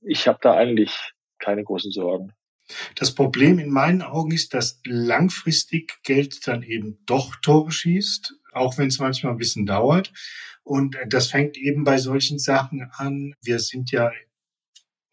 [0.00, 2.32] ich habe da eigentlich keine großen Sorgen.
[2.94, 8.78] Das Problem in meinen Augen ist, dass langfristig Geld dann eben doch Tore schießt, auch
[8.78, 10.12] wenn es manchmal ein bisschen dauert.
[10.62, 13.34] Und das fängt eben bei solchen Sachen an.
[13.42, 14.10] Wir sind ja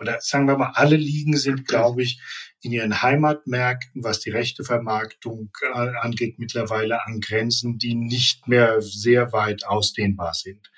[0.04, 2.20] oder sagen wir mal, alle Ligen sind, glaube ich,
[2.62, 9.32] in ihren Heimatmärkten, was die Rechtevermarktung äh, angeht, mittlerweile an Grenzen, die nicht mehr sehr
[9.32, 10.72] weit ausdehnbar sind.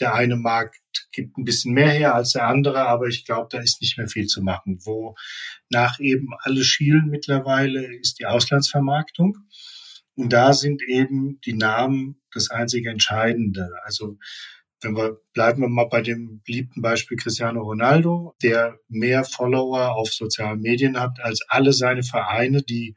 [0.00, 0.80] Der eine Markt
[1.12, 4.08] gibt ein bisschen mehr her als der andere, aber ich glaube, da ist nicht mehr
[4.08, 4.80] viel zu machen.
[4.84, 5.14] Wo
[5.68, 9.36] nach eben alle schielen mittlerweile ist die Auslandsvermarktung.
[10.14, 13.70] Und da sind eben die Namen das einzige Entscheidende.
[13.84, 14.18] Also
[14.82, 20.12] wenn wir bleiben wir mal bei dem beliebten Beispiel Cristiano Ronaldo, der mehr Follower auf
[20.12, 22.94] sozialen Medien hat als alle seine Vereine, die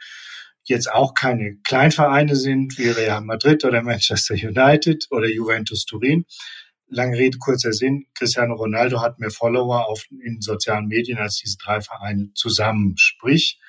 [0.63, 6.25] jetzt auch keine Kleinvereine sind wie Real Madrid oder Manchester United oder Juventus Turin.
[6.87, 8.05] Lange Rede, kurzer Sinn.
[8.13, 12.93] Cristiano Ronaldo hat mehr Follower auf, in sozialen Medien als diese drei Vereine zusammen.
[12.97, 13.59] Sprich,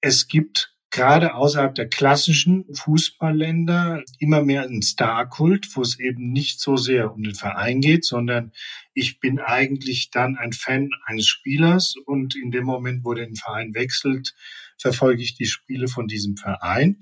[0.00, 6.60] es gibt gerade außerhalb der klassischen Fußballländer immer mehr ein Starkult, wo es eben nicht
[6.60, 8.52] so sehr um den Verein geht, sondern
[8.94, 13.74] ich bin eigentlich dann ein Fan eines Spielers und in dem Moment, wo der Verein
[13.74, 14.34] wechselt,
[14.78, 17.00] verfolge ich die Spiele von diesem Verein.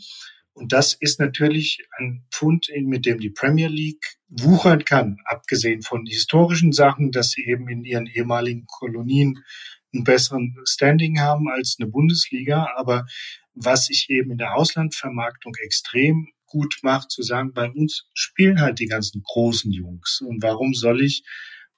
[0.54, 6.06] Und das ist natürlich ein Pfund, mit dem die Premier League wuchern kann, abgesehen von
[6.06, 9.38] historischen Sachen, dass sie eben in ihren ehemaligen Kolonien
[9.92, 12.70] einen besseren Standing haben als eine Bundesliga.
[12.76, 13.04] Aber
[13.54, 18.78] was sich eben in der Auslandvermarktung extrem gut macht, zu sagen, bei uns spielen halt
[18.78, 20.20] die ganzen großen Jungs.
[20.20, 21.24] Und warum soll ich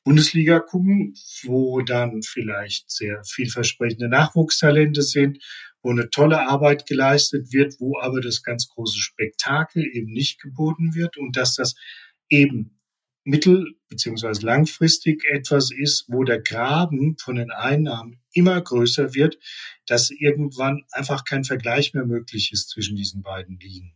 [0.05, 1.15] Bundesliga gucken,
[1.45, 5.39] wo dann vielleicht sehr vielversprechende Nachwuchstalente sind,
[5.83, 10.95] wo eine tolle Arbeit geleistet wird, wo aber das ganz große Spektakel eben nicht geboten
[10.95, 11.75] wird und dass das
[12.29, 12.81] eben
[13.25, 19.39] mittel- beziehungsweise langfristig etwas ist, wo der Graben von den Einnahmen immer größer wird,
[19.87, 23.95] dass irgendwann einfach kein Vergleich mehr möglich ist zwischen diesen beiden Ligen.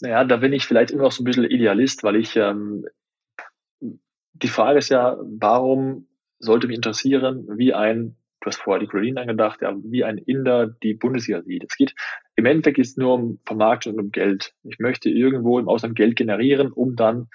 [0.00, 2.86] Naja, da bin ich vielleicht immer noch so ein bisschen Idealist, weil ich, ähm,
[3.80, 6.08] die Frage ist ja, warum
[6.40, 10.66] sollte mich interessieren, wie ein, du hast vorher die Green angedacht, ja, wie ein Inder
[10.66, 11.64] die Bundesliga sieht.
[11.68, 11.94] Es geht,
[12.34, 14.54] im Endeffekt ist nur um Vermarktung und um Geld.
[14.64, 17.28] Ich möchte irgendwo im Ausland Geld generieren, um dann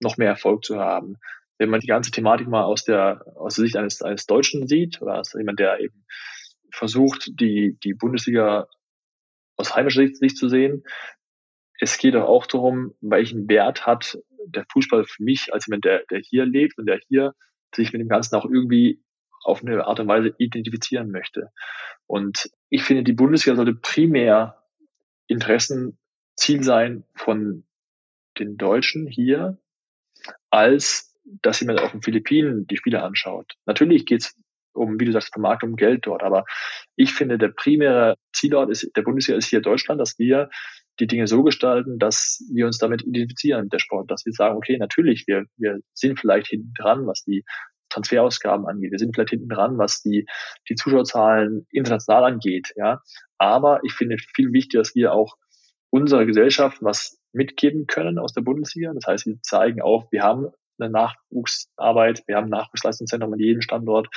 [0.00, 1.16] noch mehr Erfolg zu haben.
[1.58, 5.00] Wenn man die ganze Thematik mal aus der, aus der Sicht eines, eines Deutschen sieht,
[5.00, 6.04] oder als jemand, der eben
[6.70, 8.66] versucht, die, die Bundesliga
[9.56, 10.84] aus heimischer Sicht zu sehen,
[11.80, 16.20] es geht auch darum, welchen Wert hat der Fußball für mich als jemand, der, der
[16.20, 17.34] hier lebt und der hier
[17.74, 19.02] sich mit dem Ganzen auch irgendwie
[19.42, 21.50] auf eine Art und Weise identifizieren möchte.
[22.06, 24.62] Und ich finde, die Bundesliga sollte primär
[25.26, 27.64] Interessenziel sein von
[28.38, 29.58] den Deutschen hier,
[30.50, 33.54] als dass jemand auf den Philippinen die Spiele anschaut.
[33.66, 34.34] Natürlich geht es
[34.74, 36.22] um, wie du sagst, Vermarktung, um Geld dort.
[36.22, 36.44] Aber
[36.96, 40.50] ich finde, der primäre Zielort ist, der Bundesliga ist hier Deutschland, dass wir
[41.00, 44.76] die Dinge so gestalten, dass wir uns damit identifizieren, der Sport, dass wir sagen, okay,
[44.78, 47.44] natürlich, wir, wir sind vielleicht hinten dran, was die
[47.88, 48.90] Transferausgaben angeht.
[48.90, 50.26] Wir sind vielleicht hinten dran, was die,
[50.68, 53.00] die Zuschauerzahlen international angeht, ja.
[53.38, 55.36] Aber ich finde viel wichtiger, dass wir auch
[55.90, 58.92] unserer Gesellschaft was mitgeben können aus der Bundesliga.
[58.94, 60.48] Das heißt, wir zeigen auch, wir haben
[60.78, 64.08] eine Nachwuchsarbeit, wir haben ein Nachwuchsleistungszentrum an jedem Standort.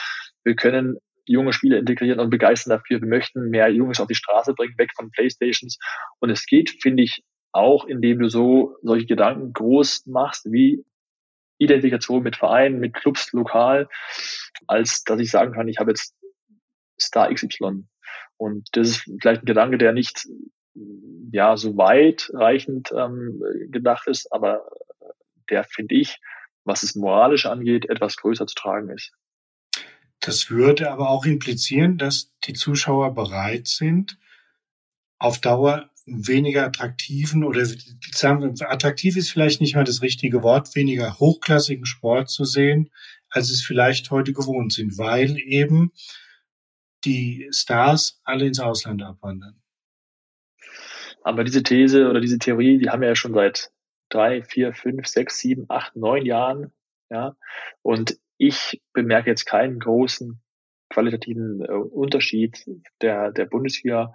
[0.44, 3.02] Wir können junge Spieler integrieren und begeistern dafür.
[3.02, 5.78] Wir möchten mehr Jungs auf die Straße bringen, weg von Playstations.
[6.20, 10.86] Und es geht, finde ich, auch, indem du so solche Gedanken groß machst, wie
[11.58, 13.90] Identifikation mit Vereinen, mit Clubs lokal,
[14.68, 16.16] als dass ich sagen kann, ich habe jetzt
[17.00, 17.86] Star XY.
[18.38, 20.28] Und das ist vielleicht ein Gedanke, der nicht
[21.32, 23.42] ja so weitreichend ähm,
[23.72, 24.70] gedacht ist, aber
[25.50, 26.20] der finde ich,
[26.68, 29.12] was es moralisch angeht, etwas größer zu tragen ist.
[30.20, 34.18] Das würde aber auch implizieren, dass die Zuschauer bereit sind,
[35.20, 37.66] auf Dauer weniger attraktiven oder
[38.12, 42.90] sagen wir, attraktiv ist vielleicht nicht mal das richtige Wort, weniger hochklassigen Sport zu sehen,
[43.30, 45.92] als es vielleicht heute gewohnt sind, weil eben
[47.04, 49.62] die Stars alle ins Ausland abwandern.
[51.24, 53.72] Aber diese These oder diese Theorie, die haben wir ja schon seit
[54.10, 56.72] drei, vier, fünf, sechs, sieben, acht, neun Jahren.
[57.10, 57.36] Ja,
[57.82, 60.42] und ich bemerke jetzt keinen großen
[60.90, 62.66] qualitativen äh, Unterschied
[63.02, 64.14] der, der Bundesliga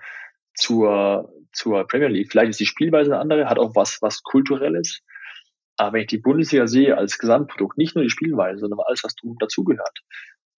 [0.54, 2.30] zur, zur Premier League.
[2.30, 5.02] Vielleicht ist die Spielweise eine andere, hat auch was, was Kulturelles.
[5.76, 9.14] Aber wenn ich die Bundesliga sehe als Gesamtprodukt, nicht nur die Spielweise, sondern alles, was
[9.38, 10.00] dazugehört,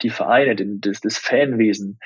[0.03, 1.99] die Vereine, den, das, das Fanwesen,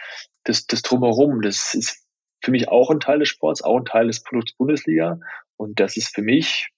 [0.44, 2.06] das, das Drumherum, das ist
[2.42, 5.18] für mich auch ein Teil des Sports, auch ein Teil des Produkts Bundesliga.
[5.56, 6.68] Und das ist für mich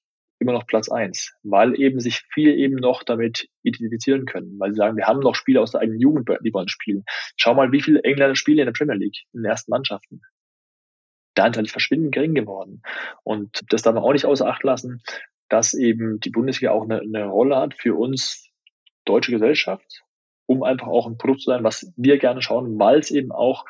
[0.41, 4.78] immer noch Platz eins, weil eben sich viele eben noch damit identifizieren können, weil sie
[4.78, 7.05] sagen, wir haben noch Spieler aus der eigenen Jugend, die uns spielen.
[7.36, 10.22] Schau mal, wie viele Engländer spielen in der Premier League, in den ersten Mannschaften.
[11.36, 12.82] Der Anteil ist verschwindend gering geworden.
[13.22, 15.03] Und das darf man auch nicht außer Acht lassen,
[15.49, 18.51] dass eben die Bundesliga auch eine, eine Rolle hat für uns
[19.05, 20.03] deutsche Gesellschaft,
[20.47, 23.66] um einfach auch ein Produkt zu sein, was wir gerne schauen, weil es eben auch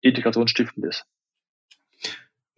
[0.00, 1.04] integrationsstiftend ist.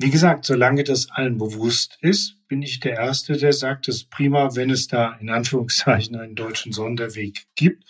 [0.01, 4.11] Wie gesagt, solange das allen bewusst ist, bin ich der Erste, der sagt, es ist
[4.11, 7.85] prima, wenn es da in Anführungszeichen einen deutschen Sonderweg gibt.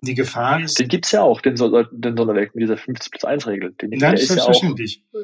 [0.00, 0.78] Die Gefahr ist.
[0.78, 3.72] Den gibt's ja auch, den, den Sonderweg mit dieser 50 plus 1 Regel.
[3.74, 4.64] Den, Nein, der ist ja auch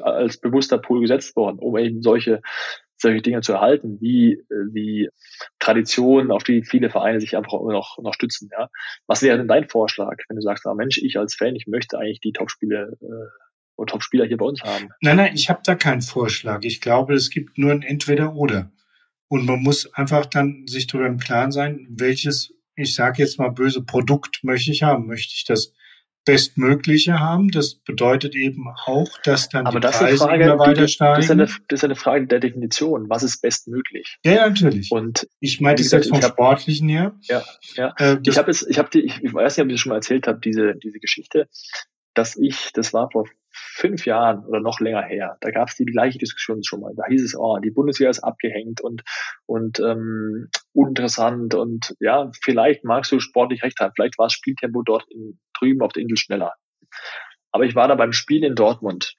[0.03, 2.41] als bewusster Pool gesetzt worden, um eben solche,
[2.97, 5.09] solche Dinge zu erhalten, wie, wie
[5.57, 8.49] Traditionen, auf die viele Vereine sich einfach immer noch, noch stützen.
[8.51, 8.69] Ja.
[9.07, 11.97] Was wäre denn dein Vorschlag, wenn du sagst, ah, Mensch, ich als Fan, ich möchte
[11.97, 13.46] eigentlich die Topspiele äh,
[13.77, 14.89] und Top-Spieler hier bei uns haben.
[15.01, 16.63] Nein, nein, ich habe da keinen Vorschlag.
[16.63, 18.71] Ich glaube, es gibt nur ein Entweder-Oder.
[19.29, 23.49] Und man muss einfach dann sich darüber im Klaren sein, welches, ich sage jetzt mal
[23.49, 25.07] böse, Produkt möchte ich haben.
[25.07, 25.73] Möchte ich das
[26.25, 27.49] Bestmögliche haben?
[27.49, 31.15] Das bedeutet eben auch, dass dann Aber die das Preise Frage, immer weiter steigen.
[31.15, 33.09] Das ist, eine, das ist eine Frage der Definition.
[33.09, 34.17] Was ist bestmöglich?
[34.25, 34.91] Ja, ja natürlich.
[34.91, 37.15] Und ich meine das jetzt vom hab, Sportlichen her.
[37.23, 37.43] Ja,
[37.75, 37.93] ja.
[37.97, 39.95] Äh, ich habe es, ich habe die, ich weiß nicht, ob ich das schon mal
[39.97, 41.47] erzählt habe, diese diese Geschichte,
[42.13, 43.25] dass ich, das war vor
[43.77, 46.93] fünf Jahren oder noch länger her, da gab es die gleiche Diskussion schon mal.
[46.95, 49.03] Da hieß es, oh, die Bundeswehr ist abgehängt und,
[49.45, 54.81] und ähm, uninteressant und ja, vielleicht magst du sportlich recht haben, vielleicht war das Spieltempo
[54.81, 56.53] dort in, drüben auf der Insel schneller.
[57.51, 59.15] Aber ich war da beim Spiel in Dortmund.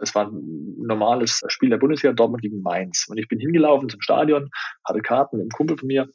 [0.00, 3.06] Es war ein normales Spiel der Bundeswehr, Dortmund gegen Mainz.
[3.08, 4.50] Und ich bin hingelaufen zum Stadion,
[4.84, 6.08] hatte Karten mit einem Kumpel von mir.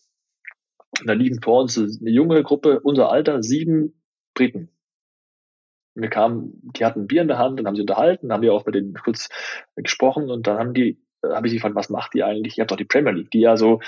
[1.00, 4.02] Und da liegen vor uns eine junge Gruppe, unser Alter, sieben
[4.34, 4.70] Briten
[5.96, 8.66] Wir kamen, die hatten Bier in der Hand, dann haben sie unterhalten, haben wir auch
[8.66, 9.30] mit denen kurz
[9.76, 12.58] gesprochen und dann haben die, habe ich sie gefragt, was macht die eigentlich?
[12.58, 13.80] Ihr habt doch die Premier League, die ja so,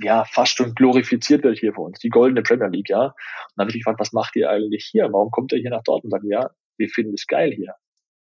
[0.00, 3.06] ja, fast schon glorifiziert wird hier für uns, die goldene Premier League, ja.
[3.06, 3.14] Und
[3.56, 5.12] dann habe ich gefragt, was macht ihr eigentlich hier?
[5.12, 6.12] Warum kommt ihr hier nach Dortmund?
[6.12, 7.74] Und dann, ja, wir finden es geil hier.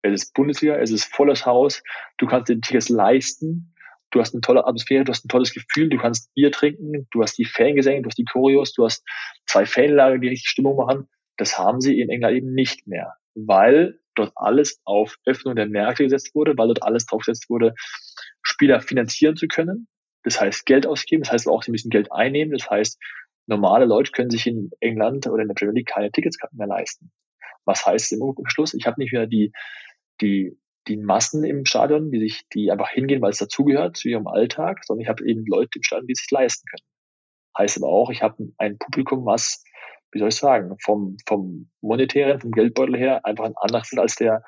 [0.02, 1.82] Es ist Bundesliga, es ist volles Haus,
[2.18, 3.74] du kannst dir Tickets leisten,
[4.10, 7.22] du hast eine tolle Atmosphäre, du hast ein tolles Gefühl, du kannst Bier trinken, du
[7.22, 9.04] hast die Fangesänge, du hast die Choreos, du hast
[9.46, 11.08] zwei Fanlager, die richtig Stimmung machen.
[11.36, 16.04] Das haben sie in England eben nicht mehr, weil dort alles auf Öffnung der Märkte
[16.04, 17.74] gesetzt wurde, weil dort alles drauf gesetzt wurde,
[18.42, 19.88] Spieler finanzieren zu können.
[20.22, 22.56] Das heißt, Geld ausgeben, das heißt auch, sie müssen Geld einnehmen.
[22.56, 22.98] Das heißt,
[23.46, 27.10] normale Leute können sich in England oder in der Premier League keine Ticketskarten mehr leisten.
[27.64, 28.74] Was heißt im Umschluss?
[28.74, 29.52] Ich habe nicht mehr die,
[30.20, 30.58] die,
[30.88, 34.84] die Massen im Stadion, die sich, die einfach hingehen, weil es dazugehört zu ihrem Alltag,
[34.84, 36.86] sondern ich habe eben Leute im Stadion, die es sich leisten können.
[37.56, 39.62] Heißt aber auch, ich habe ein Publikum, was
[40.14, 44.14] wie soll ich sagen, vom, vom monetären, vom Geldbeutel her einfach ein anderes ist als
[44.14, 44.44] der,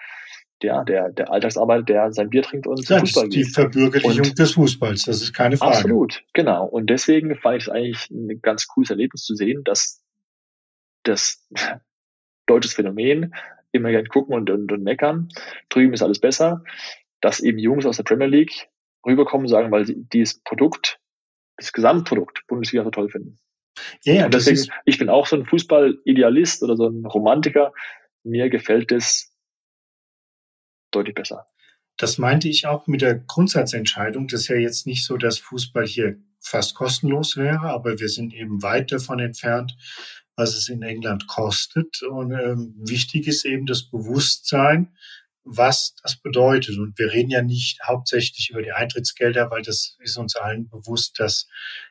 [0.62, 3.34] der, der, der Alltagsarbeiter, der sein Bier trinkt und ja, Fußball geht.
[3.34, 5.76] Die Verbürgerlichung und des Fußballs, das ist keine Frage.
[5.76, 6.66] Absolut, genau.
[6.66, 10.02] Und deswegen fand ich es eigentlich ein ganz cooles Erlebnis zu sehen, dass
[11.02, 11.46] das
[12.46, 13.34] deutsches Phänomen,
[13.72, 15.28] immer gern gucken und, und, und meckern,
[15.68, 16.62] drüben ist alles besser,
[17.20, 18.68] dass eben Jungs aus der Premier League
[19.04, 20.98] rüberkommen, sagen, weil sie dieses Produkt,
[21.56, 23.38] das Gesamtprodukt Bundesliga so toll finden.
[24.04, 27.72] Ja, ja, deswegen, ich bin auch so ein Fußball-Idealist oder so ein Romantiker.
[28.24, 29.32] Mir gefällt es
[30.90, 31.46] deutlich besser.
[31.96, 34.28] Das meinte ich auch mit der Grundsatzentscheidung.
[34.28, 38.34] Das ist ja jetzt nicht so, dass Fußball hier fast kostenlos wäre, aber wir sind
[38.34, 39.76] eben weit davon entfernt,
[40.36, 42.02] was es in England kostet.
[42.02, 44.94] Und ähm, wichtig ist eben das Bewusstsein,
[45.46, 46.76] was das bedeutet.
[46.78, 51.18] Und wir reden ja nicht hauptsächlich über die Eintrittsgelder, weil das ist uns allen bewusst,
[51.20, 51.46] dass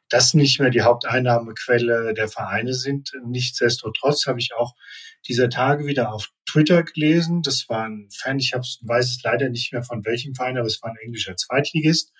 [0.10, 3.12] das nicht mehr die Haupteinnahmequelle der Vereine sind.
[3.26, 4.76] Nichtsdestotrotz habe ich auch
[5.28, 7.41] dieser Tage wieder auf Twitter gelesen.
[7.41, 10.68] Das war ein Fan, ich hab's, weiß es leider nicht mehr von welchem Verein, aber
[10.68, 12.12] es war ein englischer Zweitligist,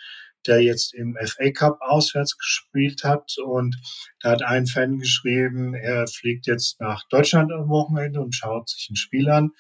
[0.48, 3.36] der jetzt im FA Cup auswärts gespielt hat.
[3.44, 3.76] Und
[4.22, 8.90] da hat ein Fan geschrieben, er fliegt jetzt nach Deutschland am Wochenende und schaut sich
[8.90, 9.52] ein Spiel an.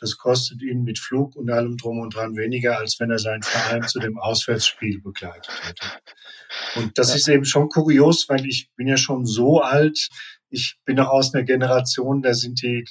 [0.00, 3.42] Das kostet ihn mit Flug und allem drum und dran weniger, als wenn er seinen
[3.42, 5.86] Verein zu dem Auswärtsspiel begleitet hätte.
[6.76, 7.16] Und das ja.
[7.16, 10.08] ist eben schon kurios, weil ich bin ja schon so alt.
[10.48, 12.84] Ich bin noch aus einer Generation, da sind die,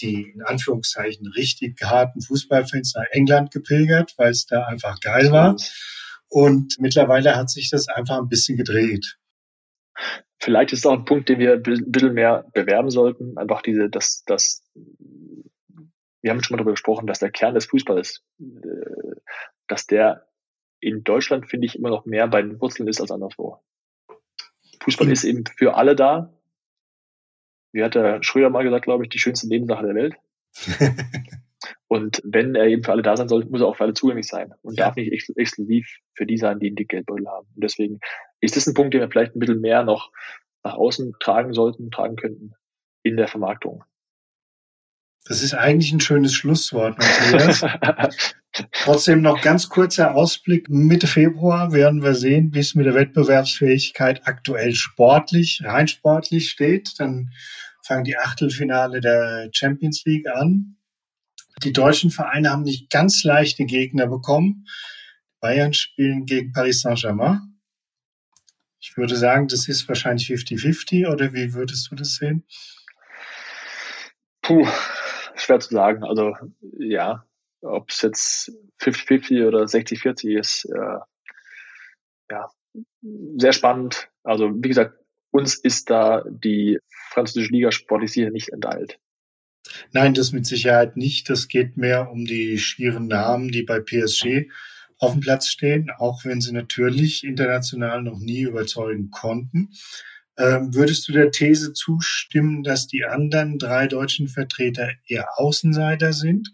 [0.00, 5.56] die in Anführungszeichen richtig harten Fußballfans nach England gepilgert, weil es da einfach geil war.
[6.28, 9.18] Und mittlerweile hat sich das einfach ein bisschen gedreht.
[10.38, 13.36] Vielleicht ist auch ein Punkt, den wir ein bisschen mehr bewerben sollten.
[13.38, 14.62] Einfach diese, dass, dass,
[16.26, 19.14] wir haben schon mal darüber gesprochen, dass der Kern des Fußballs, äh,
[19.68, 20.26] dass der
[20.80, 23.58] in Deutschland, finde ich, immer noch mehr bei den Wurzeln ist als anderswo.
[24.82, 26.36] Fußball ist eben für alle da.
[27.72, 30.16] Wie hat der Schröder mal gesagt, glaube ich, die schönste Nebensache der Welt.
[31.86, 34.26] Und wenn er eben für alle da sein soll, muss er auch für alle zugänglich
[34.26, 34.86] sein und ja.
[34.86, 37.46] darf nicht ex exklusiv für die sein, die einen Geldbeutel haben.
[37.54, 38.00] Und deswegen
[38.40, 40.10] ist das ein Punkt, den wir vielleicht ein bisschen mehr noch
[40.64, 42.54] nach außen tragen sollten, tragen könnten
[43.04, 43.84] in der Vermarktung.
[45.28, 47.62] Das ist eigentlich ein schönes Schlusswort, Matthias.
[48.72, 50.68] Trotzdem noch ganz kurzer Ausblick.
[50.70, 56.98] Mitte Februar werden wir sehen, wie es mit der Wettbewerbsfähigkeit aktuell sportlich, rein sportlich steht.
[57.00, 57.32] Dann
[57.82, 60.76] fangen die Achtelfinale der Champions League an.
[61.64, 64.66] Die deutschen Vereine haben nicht ganz leichte Gegner bekommen.
[65.40, 67.58] Bayern spielen gegen Paris Saint-Germain.
[68.78, 72.44] Ich würde sagen, das ist wahrscheinlich 50-50 oder wie würdest du das sehen?
[74.42, 74.66] Puh,
[75.36, 76.04] schwer zu sagen.
[76.04, 76.34] Also
[76.78, 77.24] ja,
[77.62, 80.98] ob es jetzt 50-50 oder 60-40 ist, äh,
[82.30, 82.50] ja,
[83.36, 84.08] sehr spannend.
[84.22, 84.98] Also wie gesagt,
[85.30, 86.78] uns ist da die
[87.10, 88.98] französische Liga sportlich sicher nicht enteilt.
[89.92, 91.28] Nein, das mit Sicherheit nicht.
[91.28, 94.48] Das geht mehr um die schieren Namen, die bei PSG
[94.98, 99.70] auf dem Platz stehen, auch wenn sie natürlich international noch nie überzeugen konnten.
[100.38, 106.48] Ähm, würdest du der These zustimmen, dass die anderen drei deutschen Vertreter eher Außenseiter sind?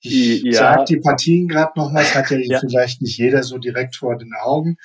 [0.00, 0.52] Ich ja.
[0.52, 4.18] sage die Partien gerade nochmal, das hat ja, ja, vielleicht nicht jeder so direkt vor
[4.18, 4.76] den Augen.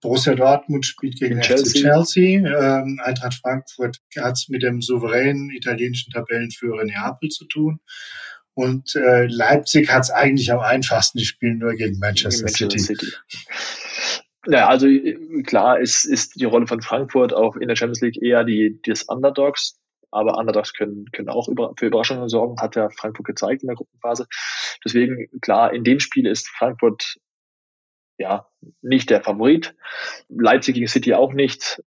[0.00, 1.82] Borussia Dortmund spielt gegen Chelsea.
[1.82, 2.38] Chelsea.
[2.40, 7.78] Ähm, Eintracht Frankfurt hat es mit dem souveränen italienischen Tabellenführer Neapel zu tun.
[8.52, 12.94] Und äh, Leipzig hat es eigentlich am einfachsten, die spielen nur gegen Manchester, gegen Manchester
[12.94, 13.06] City.
[13.06, 13.16] City.
[14.46, 14.86] Ja, also
[15.46, 19.04] klar ist, ist die Rolle von Frankfurt auch in der Champions League eher die des
[19.04, 19.78] Underdogs,
[20.10, 23.76] aber Underdogs können, können auch über, für Überraschungen sorgen, hat ja Frankfurt gezeigt in der
[23.76, 24.26] Gruppenphase.
[24.84, 27.16] Deswegen, klar, in dem Spiel ist Frankfurt
[28.18, 28.46] ja,
[28.80, 29.74] nicht der Favorit.
[30.28, 31.82] Leipzig gegen City auch nicht.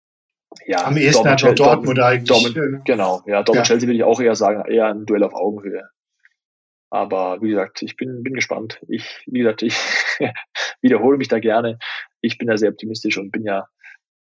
[0.67, 2.29] Ja, Am ehesten hat Dortmund, Dortmund eigentlich.
[2.29, 3.63] Dortmund, genau, ja, Dortmund ja.
[3.65, 5.89] Chelsea würde ich auch eher sagen, eher ein Duell auf Augenhöhe.
[6.91, 8.81] Aber wie gesagt, ich bin, bin gespannt.
[8.89, 9.77] Ich, wie gesagt, ich
[10.81, 11.79] wiederhole mich da gerne.
[12.21, 13.67] Ich bin da sehr optimistisch und bin ja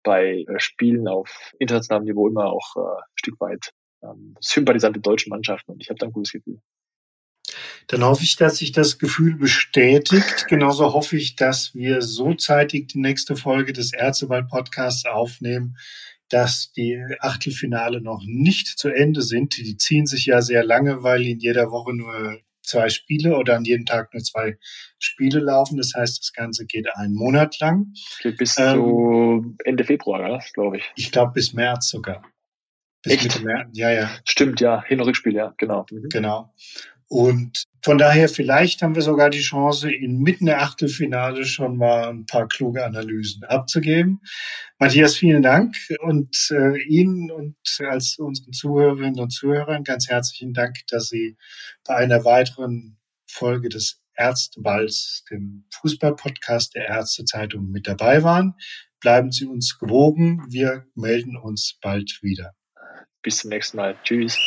[0.03, 5.03] bei äh, Spielen auf internationalem Niveau immer auch äh, ein Stück weit ähm, Sympathisant der
[5.03, 6.61] deutschen Mannschaften und ich habe da ein gutes Gefühl.
[7.89, 10.47] Dann hoffe ich, dass sich das Gefühl bestätigt.
[10.49, 15.77] Genauso hoffe ich, dass wir so zeitig die nächste Folge des Ärzteball-Podcasts aufnehmen,
[16.29, 19.57] dass die Achtelfinale noch nicht zu Ende sind.
[19.57, 22.39] Die ziehen sich ja sehr lange, weil in jeder Woche nur
[22.71, 24.59] zwei Spiele oder an jedem Tag nur zwei
[24.99, 25.77] Spiele laufen.
[25.77, 27.93] Das heißt, das Ganze geht einen Monat lang.
[28.23, 30.85] Geht bis ähm, zu Ende Februar, glaube ich.
[30.97, 32.23] Ich glaube bis März sogar.
[33.03, 33.25] Bis Echt?
[33.25, 33.69] Mitte März.
[33.73, 34.11] Ja, ja.
[34.25, 34.83] Stimmt, ja.
[34.85, 35.87] Hin- und Rückspiel, ja, genau.
[35.91, 36.09] Mhm.
[36.11, 36.55] Genau.
[37.13, 42.25] Und von daher, vielleicht haben wir sogar die Chance, inmitten der Achtelfinale schon mal ein
[42.25, 44.21] paar kluge Analysen abzugeben.
[44.79, 50.87] Matthias, vielen Dank und äh, Ihnen und als unseren Zuhörerinnen und Zuhörern ganz herzlichen Dank,
[50.89, 51.37] dass Sie
[51.85, 52.97] bei einer weiteren
[53.27, 58.55] Folge des Ärzteballs, dem Fußballpodcast der Ärztezeitung, mit dabei waren.
[59.01, 60.45] Bleiben Sie uns gewogen.
[60.49, 62.53] Wir melden uns bald wieder.
[63.21, 63.97] Bis zum nächsten Mal.
[64.05, 64.39] Tschüss.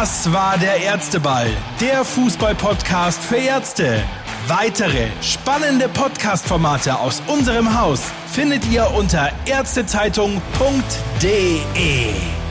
[0.00, 1.46] Das war der Ärzteball,
[1.80, 4.02] der Fußball-Podcast für Ärzte.
[4.48, 12.43] Weitere spannende Podcast-Formate aus unserem Haus findet ihr unter ärztezeitung.de.